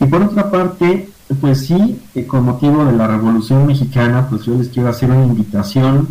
[0.00, 4.54] Y por otra parte, pues sí, eh, con motivo de la Revolución Mexicana, pues yo
[4.54, 6.08] les quiero hacer una invitación,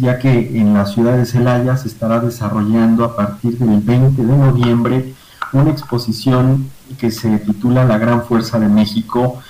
[0.00, 4.36] ya que en la ciudad de Celaya se estará desarrollando a partir del 20 de
[4.36, 5.14] noviembre
[5.52, 9.40] una exposición que se titula La Gran Fuerza de México,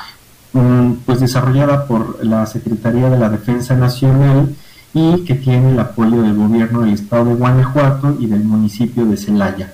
[0.52, 4.54] mm, pues desarrollada por la Secretaría de la Defensa Nacional
[4.94, 9.16] y que tiene el apoyo del gobierno del estado de Guanajuato y del municipio de
[9.16, 9.72] Celaya.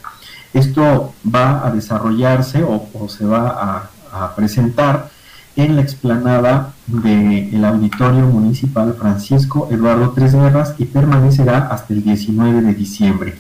[0.53, 5.11] Esto va a desarrollarse o, se va a, presentar
[5.57, 12.63] en la explanada del Auditorio Municipal Francisco Eduardo Tres Guerras y permanecerá hasta el 19
[12.63, 13.35] de diciembre.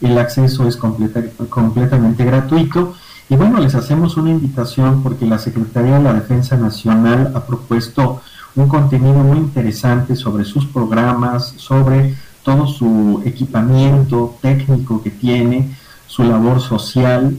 [0.00, 2.94] El acceso es completamente gratuito
[3.28, 8.20] y bueno, les hacemos una invitación porque la Secretaría de la Defensa Nacional ha propuesto
[8.54, 12.14] un contenido muy interesante sobre sus programas, sobre
[12.44, 15.74] todo su equipamiento técnico que tiene,
[16.06, 17.36] su labor social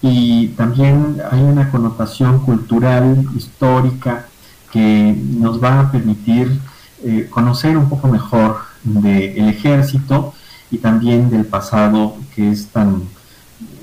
[0.00, 4.26] y también hay una connotación cultural, histórica,
[4.72, 6.60] que nos va a permitir
[7.04, 10.34] eh, conocer un poco mejor del ejército
[10.70, 13.02] y también del pasado que es tan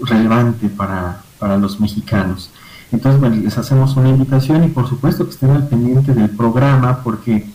[0.04, 2.52] relevante para, para los mexicanos.
[2.92, 7.02] Entonces, bueno, les hacemos una invitación y por supuesto que estén al pendiente del programa
[7.04, 7.48] porque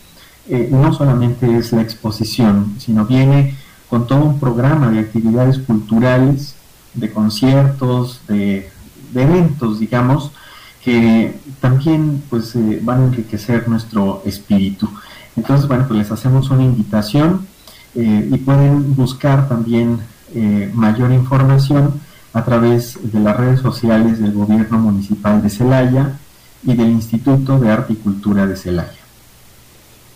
[0.47, 3.55] eh, no solamente es la exposición, sino viene
[3.89, 6.55] con todo un programa de actividades culturales,
[6.93, 8.69] de conciertos, de,
[9.13, 10.31] eventos, digamos,
[10.83, 14.89] que también pues eh, van a enriquecer nuestro espíritu.
[15.35, 17.47] Entonces, bueno, pues les hacemos una invitación
[17.95, 19.99] eh, y pueden buscar también
[20.73, 21.99] mayor información
[22.33, 26.17] a través de las redes sociales del Gobierno Municipal de Celaya
[26.63, 28.99] y del Instituto de Arte y Cultura de Celaya.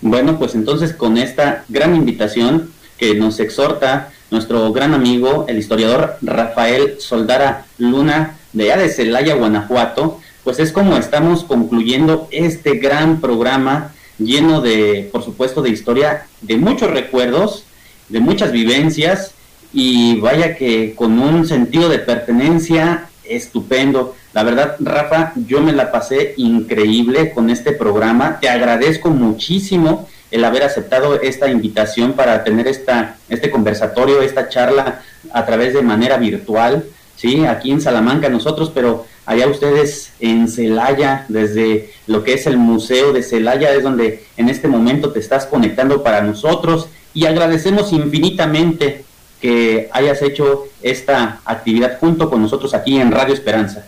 [0.01, 6.17] Bueno, pues entonces con esta gran invitación que nos exhorta nuestro gran amigo, el historiador
[6.21, 13.21] Rafael Soldara Luna, de allá de Celaya, Guanajuato, pues es como estamos concluyendo este gran
[13.21, 17.63] programa lleno de, por supuesto, de historia, de muchos recuerdos,
[18.09, 19.31] de muchas vivencias
[19.71, 24.15] y vaya que con un sentido de pertenencia estupendo.
[24.33, 28.39] La verdad, Rafa, yo me la pasé increíble con este programa.
[28.41, 35.01] Te agradezco muchísimo el haber aceptado esta invitación para tener esta, este conversatorio, esta charla
[35.31, 36.85] a través de manera virtual,
[37.15, 37.45] ¿sí?
[37.45, 43.13] Aquí en Salamanca nosotros, pero allá ustedes en Celaya, desde lo que es el Museo
[43.13, 49.05] de Celaya, es donde en este momento te estás conectando para nosotros y agradecemos infinitamente
[49.41, 53.85] que hayas hecho esta actividad junto con nosotros aquí en Radio Esperanza.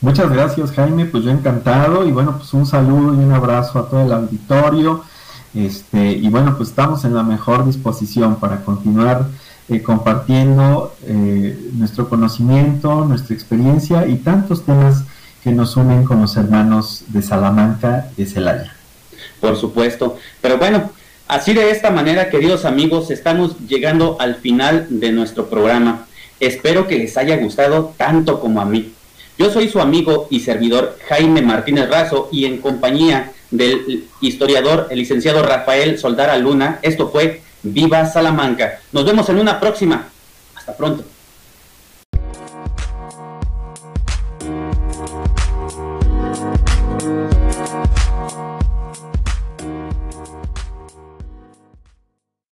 [0.00, 3.88] Muchas gracias Jaime, pues yo encantado y bueno, pues un saludo y un abrazo a
[3.88, 5.04] todo el auditorio.
[5.54, 9.26] Este, y bueno, pues estamos en la mejor disposición para continuar
[9.68, 15.04] eh, compartiendo eh, nuestro conocimiento, nuestra experiencia y tantos temas
[15.42, 18.74] que nos unen con los hermanos de Salamanca de Celaya.
[19.40, 20.90] Por supuesto, pero bueno,
[21.32, 26.06] Así de esta manera, queridos amigos, estamos llegando al final de nuestro programa.
[26.40, 28.92] Espero que les haya gustado tanto como a mí.
[29.38, 34.98] Yo soy su amigo y servidor Jaime Martínez Razo y en compañía del historiador, el
[34.98, 38.80] licenciado Rafael Soldara Luna, esto fue Viva Salamanca.
[38.90, 40.08] Nos vemos en una próxima.
[40.56, 41.04] Hasta pronto.